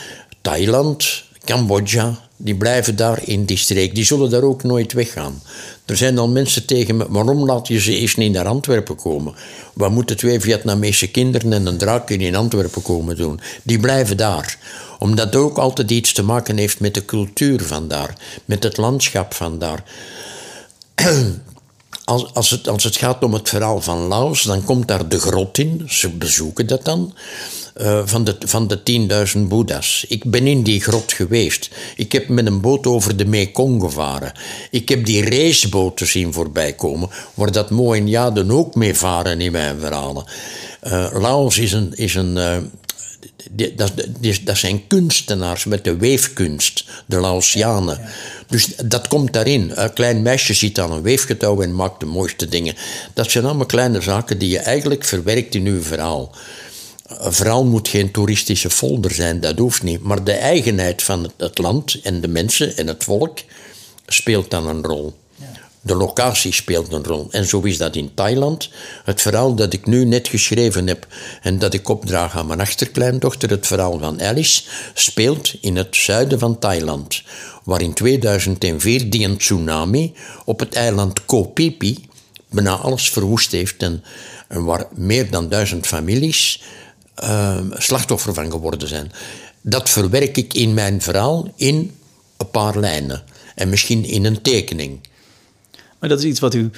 [0.40, 2.28] Thailand, Cambodja.
[2.36, 3.94] Die blijven daar in die streek.
[3.94, 5.42] Die zullen daar ook nooit weggaan.
[5.84, 9.34] Er zijn al mensen tegen me, waarom laat je ze eens niet naar Antwerpen komen?
[9.74, 13.40] Wat moeten twee Vietnamese kinderen en een draakje in Antwerpen komen doen?
[13.62, 14.58] Die blijven daar.
[14.98, 18.14] Omdat het ook altijd iets te maken heeft met de cultuur van daar.
[18.44, 19.84] Met het landschap van daar
[22.04, 25.18] als, als, het, als het gaat om het verhaal van Laos, dan komt daar de
[25.18, 25.82] grot in.
[25.88, 27.14] Ze bezoeken dat dan.
[27.74, 28.80] Eh, van de, van de
[29.36, 30.04] 10.000 boeddha's.
[30.08, 31.70] Ik ben in die grot geweest.
[31.96, 34.32] Ik heb met een boot over de Mekong gevaren.
[34.70, 39.80] Ik heb die raceboten zien voorbij komen, waar dat Mohenjaden ook mee varen in mijn
[39.80, 40.24] verhalen.
[40.80, 42.56] Eh, Laos is een, is een eh,
[43.50, 48.00] die- dat, die- dat zijn kunstenaars met de weefkunst, de Laotianen.
[48.48, 49.70] Dus dat komt daarin.
[49.74, 52.74] Een klein meisje zit aan een weefgetouw en maakt de mooiste dingen.
[53.14, 56.34] Dat zijn allemaal kleine zaken die je eigenlijk verwerkt in uw verhaal.
[57.18, 60.02] Een verhaal moet geen toeristische folder zijn, dat hoeft niet.
[60.02, 63.38] Maar de eigenheid van het, land en de mensen en het volk
[64.06, 65.18] speelt dan een rol.
[65.80, 67.28] De locatie speelt een rol.
[67.30, 68.70] En zo is dat in Thailand.
[69.04, 71.06] Het verhaal dat ik nu net geschreven heb
[71.42, 74.62] en dat ik opdraag aan mijn achterkleindochter, het verhaal van Alice,
[74.94, 77.22] speelt in het zuiden van Thailand.
[77.64, 80.12] Waar in 2004 die een tsunami
[80.44, 81.96] op het eiland Koh Phi Phi
[82.50, 84.04] bijna alles verwoest heeft en
[84.50, 86.62] En waar meer dan duizend families
[87.22, 89.12] uh, slachtoffer van geworden zijn.
[89.60, 91.96] Dat verwerk ik in mijn verhaal in
[92.36, 93.22] een paar lijnen.
[93.54, 95.00] En misschien in een tekening.
[95.98, 96.70] Maar dat is iets wat u.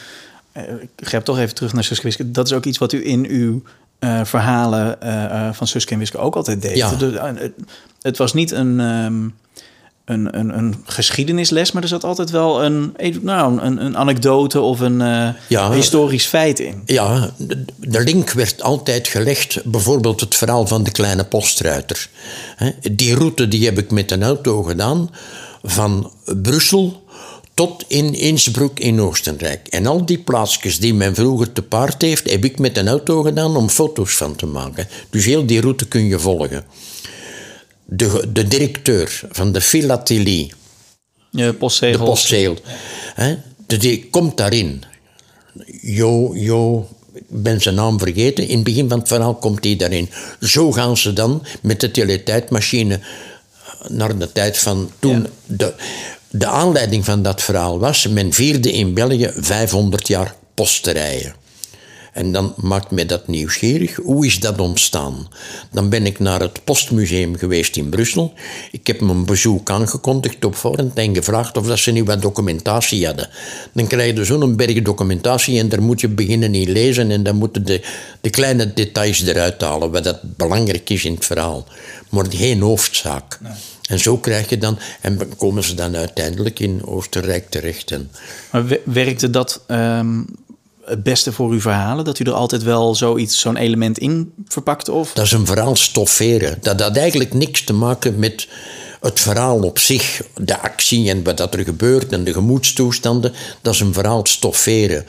[0.56, 2.30] Uh, ik grijp toch even terug naar Suske Wiske.
[2.30, 3.62] Dat is ook iets wat u in uw
[4.00, 6.76] uh, verhalen uh, van Suske en Wiske ook altijd deed.
[6.76, 6.96] Ja.
[6.96, 7.52] het,
[8.02, 9.34] het, was niet een, um,
[10.04, 14.80] een, een, een, geschiedenisles, maar er zat altijd wel een, nou, een, een anekdote of
[14.80, 14.98] een
[15.48, 16.82] ja, historisch feit in.
[16.84, 19.60] Ja, de, de, link werd altijd gelegd.
[19.64, 22.08] Bijvoorbeeld het verhaal van de kleine postruiter.
[22.92, 25.10] Die route die heb ik met een auto gedaan
[25.62, 27.02] van Brussel
[27.54, 29.68] tot in Innsbruck in Oostenrijk.
[29.68, 33.22] En al die plaatsjes die men vroeger te paard heeft, heb ik met een auto
[33.22, 34.88] gedaan om foto's van te maken.
[35.10, 36.64] Dus heel die route kun je volgen.
[37.96, 40.52] De, de directeur van de filatelie,
[41.30, 41.98] ja, postzegel.
[41.98, 42.56] de postzegel,
[43.14, 43.36] hè,
[43.66, 44.82] die komt daarin.
[45.80, 48.48] Jo, Jo, ik ben zijn naam vergeten.
[48.48, 50.10] In het begin van het verhaal komt hij daarin.
[50.40, 53.00] Zo gaan ze dan met de teletijdmachine
[53.88, 55.22] naar de tijd van toen.
[55.22, 55.28] Ja.
[55.46, 55.74] De,
[56.30, 61.34] de aanleiding van dat verhaal was, men vierde in België 500 jaar posterijen.
[62.12, 63.96] En dan maakt mij dat nieuwsgierig.
[63.96, 65.28] Hoe is dat ontstaan?
[65.70, 68.32] Dan ben ik naar het Postmuseum geweest in Brussel.
[68.70, 73.06] Ik heb mijn bezoek aangekondigd op voorhand en gevraagd of dat ze nu wat documentatie
[73.06, 73.28] hadden.
[73.72, 77.36] Dan krijg je zo'n berg documentatie en daar moet je beginnen in lezen en dan
[77.36, 77.82] moeten de,
[78.20, 81.66] de kleine details eruit halen, wat dat belangrijk is in het verhaal.
[82.08, 83.38] Maar geen hoofdzaak.
[83.40, 83.52] Nee.
[83.82, 87.90] En zo krijg je dan, en komen ze dan uiteindelijk in Oostenrijk terecht.
[87.90, 88.10] En,
[88.50, 90.26] maar werkte dat um,
[90.84, 92.04] het beste voor uw verhalen?
[92.04, 94.92] Dat u er altijd wel zoiets, zo'n element in verpakte?
[94.92, 95.12] Of?
[95.12, 96.58] Dat is een verhaal stofferen.
[96.60, 98.48] Dat had eigenlijk niks te maken met
[99.00, 103.32] het verhaal op zich, de actie en wat dat er gebeurt en de gemoedstoestanden.
[103.60, 105.06] Dat is een verhaal stofferen.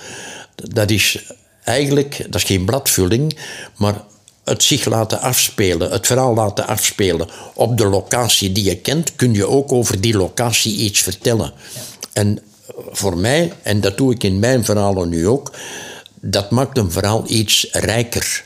[0.56, 3.38] Dat is eigenlijk, dat is geen bladvulling,
[3.78, 4.02] maar
[4.44, 9.34] het zich laten afspelen, het verhaal laten afspelen op de locatie die je kent, kun
[9.34, 11.54] je ook over die locatie iets vertellen.
[12.14, 12.40] En
[12.92, 15.52] voor mij, en dat doe ik in mijn verhalen nu ook,
[16.22, 18.44] dat maakt een verhaal iets rijker.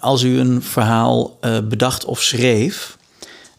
[0.00, 2.96] Als u een verhaal uh, bedacht of schreef,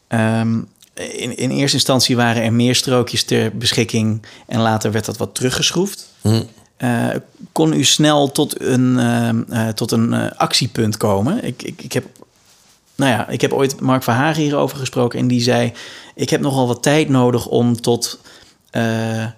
[0.10, 5.18] um, in, in eerste instantie waren er meer strookjes ter beschikking en later werd dat
[5.18, 6.10] wat teruggeschroefd.
[6.22, 6.42] Hm.
[6.78, 7.08] Uh,
[7.52, 11.44] kon u snel tot een, uh, uh, tot een actiepunt komen.
[11.44, 12.06] Ik, ik, ik, heb,
[12.96, 15.74] nou ja, ik heb ooit Mark Verhagen hierover gesproken en die zei:
[16.16, 18.20] Ik heb nogal wat tijd nodig om tot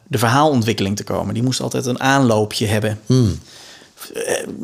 [0.08, 1.34] de verhaalontwikkeling te komen.
[1.34, 3.00] Die moest altijd een aanloopje hebben.
[3.06, 3.40] Hmm.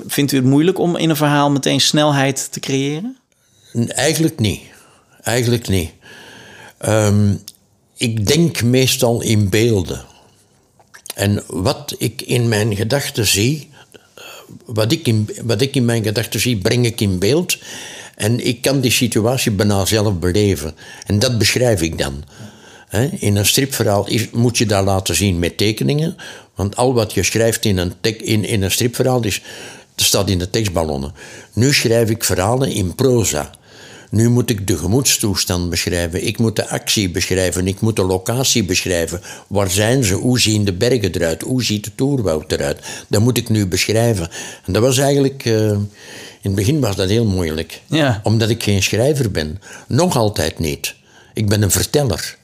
[0.07, 3.17] Vindt u het moeilijk om in een verhaal meteen snelheid te creëren?
[3.87, 4.61] Eigenlijk niet.
[5.21, 5.91] Eigenlijk niet.
[6.87, 7.41] Um,
[7.97, 10.05] ik denk meestal in beelden.
[11.15, 13.69] En wat ik in mijn gedachten zie,
[14.65, 17.57] wat ik in, wat ik in mijn gedachten zie, breng ik in beeld.
[18.15, 20.75] En ik kan die situatie bijna zelf beleven.
[21.05, 22.23] En dat beschrijf ik dan.
[23.19, 26.15] In een stripverhaal is, moet je dat laten zien met tekeningen.
[26.55, 29.41] Want al wat je schrijft in een, in, in een stripverhaal is,
[29.95, 31.13] staat in de tekstballonnen.
[31.53, 33.51] Nu schrijf ik verhalen in proza.
[34.09, 36.27] Nu moet ik de gemoedstoestand beschrijven.
[36.27, 37.67] Ik moet de actie beschrijven.
[37.67, 39.21] Ik moet de locatie beschrijven.
[39.47, 40.13] Waar zijn ze?
[40.13, 41.41] Hoe zien de bergen eruit?
[41.41, 42.79] Hoe ziet de toerwoud eruit?
[43.07, 44.29] Dat moet ik nu beschrijven.
[44.65, 45.45] En dat was eigenlijk...
[45.45, 45.69] Uh,
[46.41, 47.81] in het begin was dat heel moeilijk.
[47.85, 48.19] Ja.
[48.23, 49.61] Omdat ik geen schrijver ben.
[49.87, 50.95] Nog altijd niet.
[51.33, 52.37] Ik ben een verteller.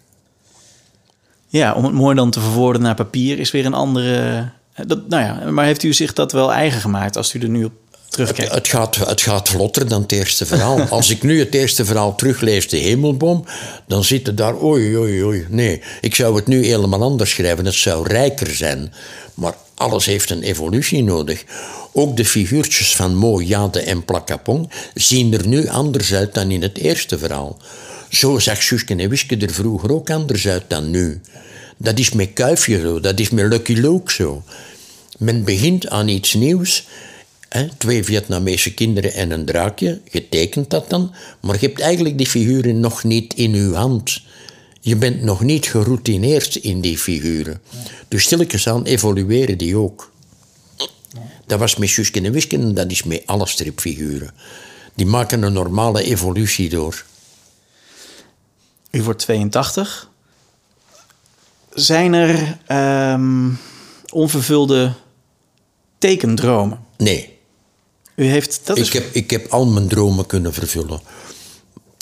[1.52, 4.50] Ja, om het mooi dan te verwoorden naar papier is weer een andere...
[4.86, 7.64] Dat, nou ja, maar heeft u zich dat wel eigen gemaakt als u er nu
[7.64, 7.74] op
[8.10, 8.54] terugkijkt?
[8.54, 10.82] Het, gaat, het gaat vlotter dan het eerste verhaal.
[10.90, 13.46] Als ik nu het eerste verhaal teruglees, De Hemelboom,
[13.88, 15.46] dan zit er daar, oei, oei, oei.
[15.50, 17.66] Nee, ik zou het nu helemaal anders schrijven.
[17.66, 18.94] Het zou rijker zijn.
[19.34, 21.44] Maar alles heeft een evolutie nodig.
[21.92, 26.62] Ook de figuurtjes van Mo, Jade en Plakapong zien er nu anders uit dan in
[26.62, 27.58] het eerste verhaal.
[28.12, 31.22] Zo zag Suske en Wiske er vroeger ook anders uit dan nu.
[31.78, 34.44] Dat is met Kuifje zo, dat is met Lucky Luke zo.
[35.18, 36.88] Men begint aan iets nieuws
[37.78, 42.80] twee Vietnamese kinderen en een draakje, getekend dat dan, maar je hebt eigenlijk die figuren
[42.80, 44.22] nog niet in uw hand.
[44.82, 47.62] Je bent nog niet geroutineerd in die figuren.
[48.08, 50.12] Dus stilletjes aan evolueren die ook.
[51.46, 54.34] Dat was met Suske en Wiske en dat is met alle stripfiguren.
[54.96, 57.04] Die maken een normale evolutie door.
[58.92, 60.10] U wordt 82.
[61.74, 62.58] Zijn er
[63.14, 63.60] um,
[64.10, 64.94] onvervulde
[65.98, 66.80] tekendromen?
[66.98, 67.40] Nee.
[68.16, 71.00] U heeft, dat ik, heb, ik heb al mijn dromen kunnen vervullen.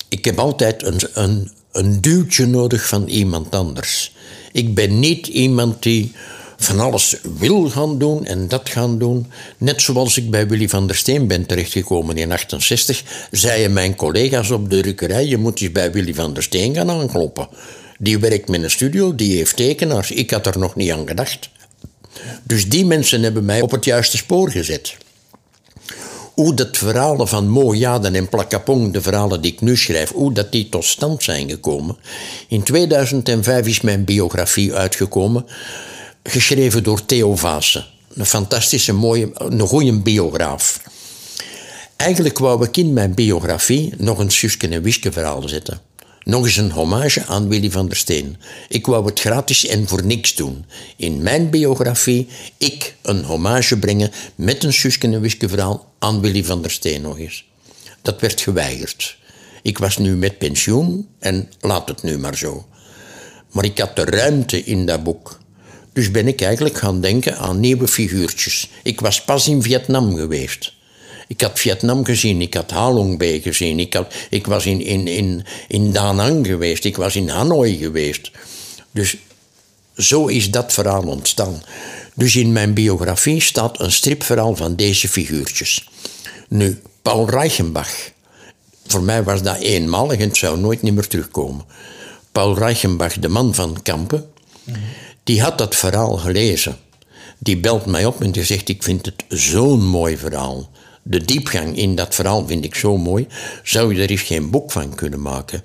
[0.09, 4.15] Ik heb altijd een, een, een duwtje nodig van iemand anders.
[4.51, 6.11] Ik ben niet iemand die
[6.59, 9.31] van alles wil gaan doen en dat gaan doen.
[9.57, 14.49] Net zoals ik bij Willy van der Steen ben terechtgekomen in 68, zeiden mijn collega's
[14.49, 17.47] op de drukkerij: je moet eens bij Willy van der Steen gaan aankloppen.
[17.99, 20.11] Die werkt met een studio, die heeft tekenaars.
[20.11, 21.49] Ik had er nog niet aan gedacht.
[22.43, 24.97] Dus die mensen hebben mij op het juiste spoor gezet.
[26.33, 30.51] Hoe dat verhalen van Mojaden en Plakapong, de verhalen die ik nu schrijf, hoe dat
[30.51, 31.97] die tot stand zijn gekomen.
[32.47, 35.45] In 2005 is mijn biografie uitgekomen,
[36.23, 37.85] geschreven door Theo Vaassen.
[38.13, 40.81] Een fantastische, mooie, een goede biograaf.
[41.95, 45.81] Eigenlijk wou ik in mijn biografie nog een Suske en Wiske verhaal zetten.
[46.23, 48.37] Nog eens een hommage aan Willy van der Steen.
[48.67, 50.65] Ik wou het gratis en voor niks doen.
[50.95, 56.43] In mijn biografie, ik een hommage brengen met een Suske en Wiske verhaal aan Willy
[56.43, 57.45] van der Steen nog eens.
[58.01, 59.17] Dat werd geweigerd.
[59.61, 62.65] Ik was nu met pensioen en laat het nu maar zo.
[63.51, 65.38] Maar ik had de ruimte in dat boek.
[65.93, 68.69] Dus ben ik eigenlijk gaan denken aan nieuwe figuurtjes.
[68.83, 70.73] Ik was pas in Vietnam geweest.
[71.27, 75.07] Ik had Vietnam gezien, ik had Halong Bay gezien, ik, had, ik was in, in,
[75.07, 78.31] in, in Da Nang geweest, ik was in Hanoi geweest.
[78.91, 79.17] Dus
[79.95, 81.63] zo is dat verhaal ontstaan.
[82.15, 85.89] Dus in mijn biografie staat een stripverhaal van deze figuurtjes.
[86.47, 88.11] Nu, Paul Reichenbach.
[88.87, 91.65] Voor mij was dat eenmalig en het zou nooit meer terugkomen.
[92.31, 94.29] Paul Reichenbach, de man van Kampen,
[95.29, 96.77] die had dat verhaal gelezen.
[97.39, 100.69] Die belt mij op en die zegt: Ik vind het zo'n mooi verhaal
[101.03, 103.27] de diepgang in dat verhaal vind ik zo mooi.
[103.63, 105.63] Zou je er eens geen boek van kunnen maken?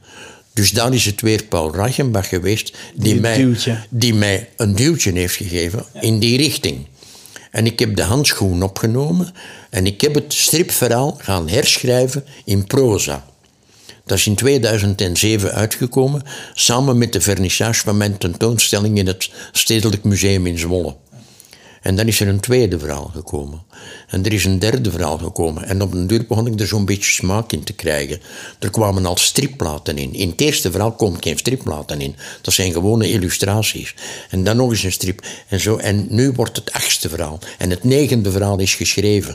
[0.53, 3.57] Dus dan is het weer Paul Reichenbach geweest die, mij,
[3.91, 6.87] die mij een duwtje heeft gegeven in die richting.
[7.51, 9.33] En ik heb de handschoen opgenomen
[9.71, 13.25] en ik heb het stripverhaal gaan herschrijven in proza.
[14.05, 16.23] Dat is in 2007 uitgekomen,
[16.55, 20.97] samen met de vernissage van mijn tentoonstelling in het Stedelijk Museum in Zwolle.
[21.85, 23.63] En dan is er een tweede verhaal gekomen.
[24.09, 25.65] En er is een derde verhaal gekomen.
[25.65, 28.21] En op een duur begon ik er zo'n beetje smaak in te krijgen.
[28.59, 30.15] Er kwamen al stripplaten in.
[30.15, 32.17] In het eerste verhaal komen geen stripplaten in.
[32.41, 33.95] Dat zijn gewone illustraties.
[34.31, 35.27] En dan nog eens een strip.
[35.49, 35.77] En, zo.
[35.77, 37.39] en nu wordt het achtste verhaal.
[37.59, 39.33] En het negende verhaal is geschreven.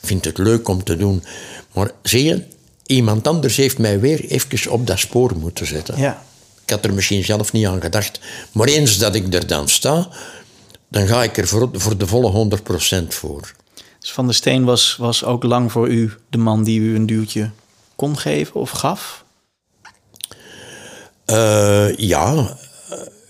[0.00, 1.22] Ik vind het leuk om te doen.
[1.72, 2.42] Maar zie je,
[2.86, 5.98] iemand anders heeft mij weer even op dat spoor moeten zetten.
[5.98, 6.22] Ja.
[6.64, 8.20] Ik had er misschien zelf niet aan gedacht.
[8.52, 10.08] Maar eens dat ik er dan sta,
[10.88, 12.48] dan ga ik er voor, voor de volle
[13.02, 13.52] 100% voor.
[13.98, 17.06] Dus Van der Steen was, was ook lang voor u de man die u een
[17.06, 17.50] duwtje
[17.96, 19.24] kon geven of gaf?
[21.26, 22.56] Uh, ja,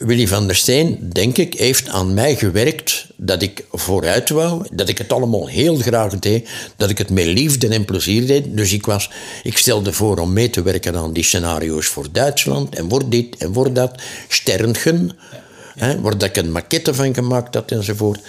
[0.04, 4.88] Willy van der Steen, denk ik, heeft aan mij gewerkt dat ik vooruit wou, dat
[4.88, 8.56] ik het allemaal heel graag deed, dat ik het met liefde en plezier deed.
[8.56, 9.10] Dus ik, was,
[9.42, 13.36] ik stelde voor om mee te werken aan die scenario's voor Duitsland en voor dit
[13.36, 14.02] en voor dat.
[14.28, 15.12] Sterngen,
[15.74, 18.20] Hè, waar ik een maquette van gemaakt had enzovoort.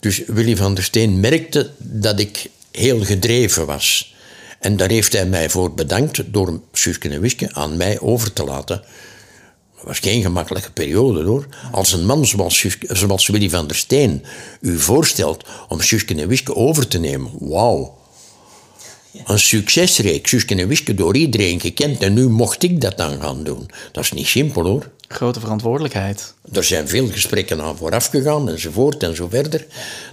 [0.00, 4.14] Dus Willy van der Steen merkte dat ik heel gedreven was.
[4.58, 8.44] En daar heeft hij mij voor bedankt door Suske en Wiske aan mij over te
[8.44, 8.82] laten.
[9.80, 11.46] Dat was geen gemakkelijke periode hoor.
[11.72, 14.24] Als een man zoals, zoals Willy van der Steen
[14.60, 17.98] u voorstelt om Suske en Wiske over te nemen, wauw.
[19.24, 22.02] Een succesreeks, Suske en Wiske, door iedereen gekend.
[22.02, 23.70] En nu mocht ik dat dan gaan doen.
[23.92, 24.90] Dat is niet simpel hoor.
[25.08, 26.34] Grote verantwoordelijkheid.
[26.52, 29.66] Er zijn veel gesprekken aan vooraf gegaan enzovoort en zo verder.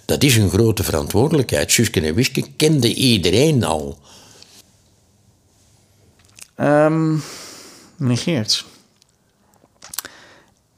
[0.06, 1.72] Dat is een grote verantwoordelijkheid.
[1.72, 3.98] Suske en Wiske kende iedereen al.
[6.60, 7.24] Um,
[7.98, 8.66] meneer Geerts.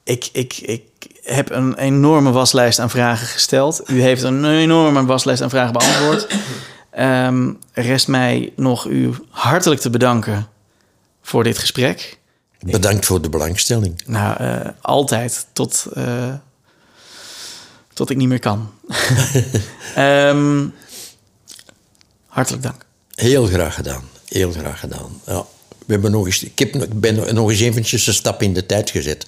[0.10, 0.84] Ik, ik, ik
[1.24, 3.82] heb een enorme waslijst aan vragen gesteld.
[3.90, 6.28] U heeft een enorme waslijst aan vragen beantwoord.
[7.00, 10.48] Um, rest mij nog u hartelijk te bedanken
[11.22, 12.18] voor dit gesprek.
[12.60, 14.02] Bedankt voor de belangstelling.
[14.06, 15.48] Nou, uh, altijd.
[15.54, 16.34] Tot, uh,
[17.94, 18.72] tot ik niet meer kan.
[19.98, 20.74] um,
[22.38, 22.86] hartelijk dank.
[23.16, 24.04] Heel graag gedaan.
[24.26, 25.22] Heel graag gedaan.
[25.26, 25.46] Ja.
[25.86, 28.66] We hebben nog eens, ik, heb, ik ben nog eens eventjes een stap in de
[28.66, 29.26] tijd gezet.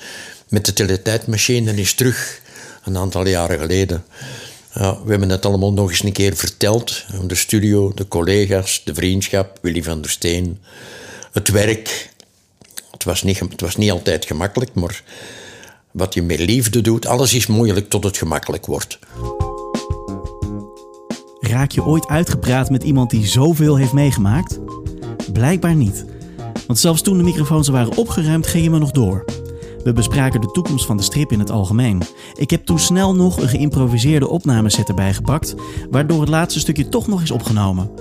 [0.51, 2.41] Met de teletijdmachine is terug,
[2.83, 4.03] een aantal jaren geleden.
[4.73, 7.05] Ja, we hebben het allemaal nog eens een keer verteld.
[7.27, 10.59] De studio, de collega's, de vriendschap, Willy van der Steen,
[11.31, 12.09] het werk,
[12.91, 15.03] het was, niet, het was niet altijd gemakkelijk, maar
[15.91, 18.99] wat je met liefde doet, alles is moeilijk tot het gemakkelijk wordt.
[21.39, 24.59] Raak je ooit uitgepraat met iemand die zoveel heeft meegemaakt?
[25.33, 26.05] Blijkbaar niet.
[26.67, 29.25] Want zelfs toen de microfoons waren opgeruimd, ging je me nog door.
[29.83, 32.01] We bespraken de toekomst van de strip in het algemeen.
[32.33, 35.55] Ik heb toen snel nog een geïmproviseerde opnameset erbij gepakt,
[35.89, 37.91] waardoor het laatste stukje toch nog is opgenomen.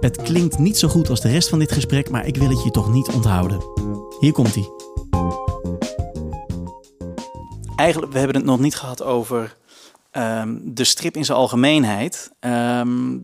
[0.00, 2.62] Het klinkt niet zo goed als de rest van dit gesprek, maar ik wil het
[2.62, 3.60] je toch niet onthouden.
[4.20, 4.68] Hier komt hij.
[7.76, 9.56] Eigenlijk, we hebben het nog niet gehad over
[10.10, 12.32] ehm, de strip in zijn algemeenheid.
[12.40, 13.18] Ehm,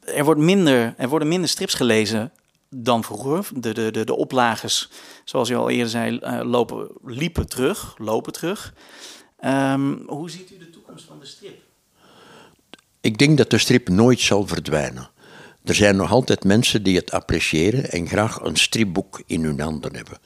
[0.00, 2.32] er, wordt minder, er worden minder strips gelezen
[2.70, 3.48] dan vroeger.
[3.54, 4.68] De, de, de, de
[5.24, 8.74] zoals je al eerder zei, uh, lopen, liepen terug, lopen terug.
[9.38, 11.62] Ehm, hoe ziet u de toekomst van de strip?
[13.00, 15.10] Ik denk dat de strip nooit zal verdwijnen.
[15.64, 19.94] Er zijn nog altijd mensen die het appreciëren en graag een stripboek in hun handen
[19.94, 20.18] hebben.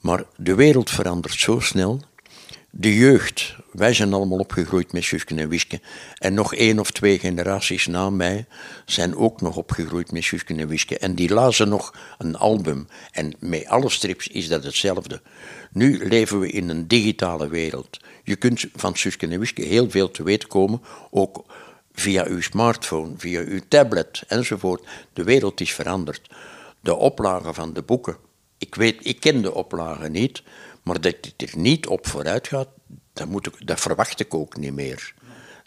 [0.00, 2.00] Maar de wereld verandert zo snel.
[2.76, 5.80] De jeugd, wij zijn allemaal opgegroeid met Suske en Wiske.
[6.18, 8.46] En nog één of twee generaties na mij
[8.84, 10.98] zijn ook nog opgegroeid met Suske en Wiske.
[10.98, 12.88] En die lazen nog een album.
[13.12, 15.20] En met alle strips is dat hetzelfde.
[15.72, 18.00] Nu leven we in een digitale wereld.
[18.24, 21.44] Je kunt van Suske en Wiske heel veel te weten komen, ook
[21.92, 24.86] via uw smartphone, via uw tablet enzovoort.
[25.12, 26.30] De wereld is veranderd.
[26.80, 28.16] De oplagen van de boeken.
[28.58, 30.42] Ik, weet, ik ken de oplagen niet,
[30.84, 32.68] maar dat het er niet op vooruit gaat,
[33.12, 35.14] dat, moet ik, dat verwacht ik ook niet meer.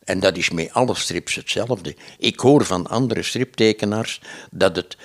[0.03, 1.95] En dat is met alle strips hetzelfde.
[2.17, 4.97] Ik hoor van andere striptekenaars dat het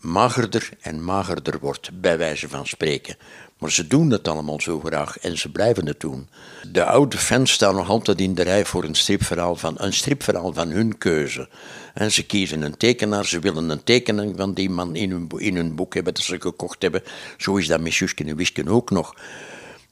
[0.00, 3.16] magerder en magerder wordt, bij wijze van spreken.
[3.58, 6.28] Maar ze doen het allemaal zo graag en ze blijven het doen.
[6.72, 10.52] De oude fans staan nog altijd in de rij voor een stripverhaal van, een stripverhaal
[10.52, 11.48] van hun keuze.
[11.94, 15.56] En ze kiezen een tekenaar, ze willen een tekening van die man in hun, in
[15.56, 17.02] hun boek hebben dat ze gekocht hebben.
[17.38, 19.14] Zo is dat met en Wisken ook nog.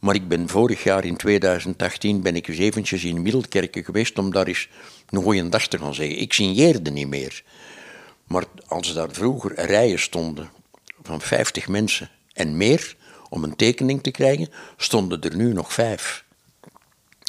[0.03, 4.33] Maar ik ben vorig jaar in 2018 ben ik eens eventjes in Middelkerken geweest om
[4.33, 4.69] daar eens
[5.11, 6.19] een goede dag te gaan zeggen.
[6.19, 7.43] Ik signeerde niet meer.
[8.27, 10.51] Maar als daar vroeger rijen stonden
[11.03, 12.97] van 50 mensen en meer,
[13.29, 16.25] om een tekening te krijgen, stonden er nu nog vijf.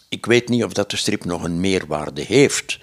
[0.10, 2.80] Ik weet niet of dat de strip nog een meerwaarde heeft.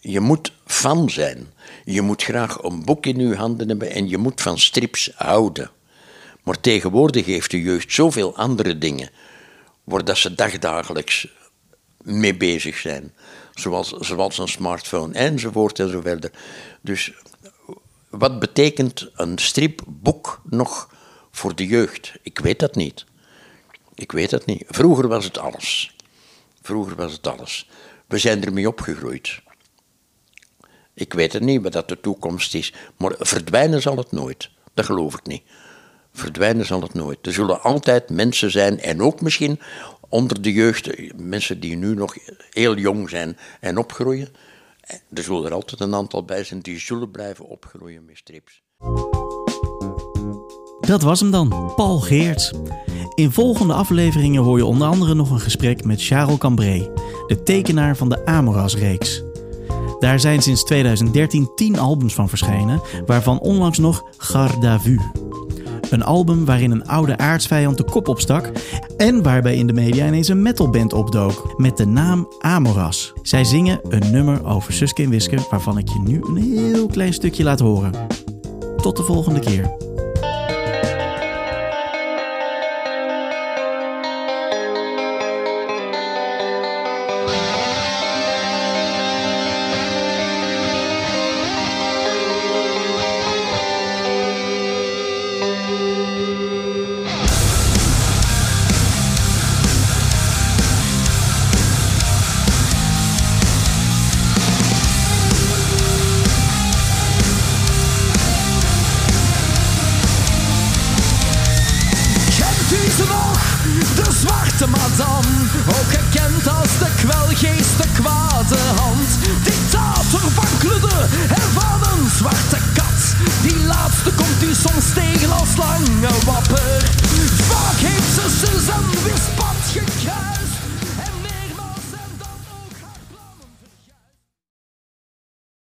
[0.00, 1.52] Je moet fan zijn.
[1.84, 5.70] Je moet graag een boek in je handen hebben en je moet van strips houden.
[6.44, 9.10] Maar tegenwoordig heeft de jeugd zoveel andere dingen
[9.84, 11.28] waar ze dagdagelijks
[12.02, 13.14] mee bezig zijn.
[13.54, 16.30] Zoals, zoals een smartphone enzovoort enzovoort.
[16.80, 17.12] Dus
[18.08, 20.94] wat betekent een stripboek nog
[21.30, 22.12] voor de jeugd?
[22.22, 23.04] Ik weet dat niet.
[23.94, 24.64] Ik weet dat niet.
[24.68, 25.96] Vroeger was het alles.
[26.62, 27.68] Vroeger was het alles.
[28.06, 29.42] We zijn ermee opgegroeid.
[30.94, 34.50] Ik weet het niet wat dat de toekomst is, maar verdwijnen zal het nooit.
[34.74, 35.42] Dat geloof ik niet.
[36.16, 37.26] Verdwijnen zal het nooit.
[37.26, 39.60] Er zullen altijd mensen zijn, en ook misschien
[40.08, 42.16] onder de jeugd, mensen die nu nog
[42.50, 44.28] heel jong zijn en opgroeien.
[45.14, 48.62] Er zullen er altijd een aantal bij zijn die zullen blijven opgroeien met strips.
[50.80, 52.52] Dat was hem dan, Paul Geerts.
[53.14, 56.90] In volgende afleveringen hoor je onder andere nog een gesprek met Charles Cambrai,
[57.26, 59.22] de tekenaar van de Amoras-reeks.
[59.98, 64.98] Daar zijn sinds 2013 tien albums van verschenen, waarvan onlangs nog Garda Vu.
[65.90, 68.50] Een album waarin een oude aardsvijand de kop opstak
[68.96, 73.12] en waarbij in de media ineens een metalband opdook met de naam Amoras.
[73.22, 77.12] Zij zingen een nummer over Suske en Wiske waarvan ik je nu een heel klein
[77.12, 77.92] stukje laat horen.
[78.76, 79.93] Tot de volgende keer.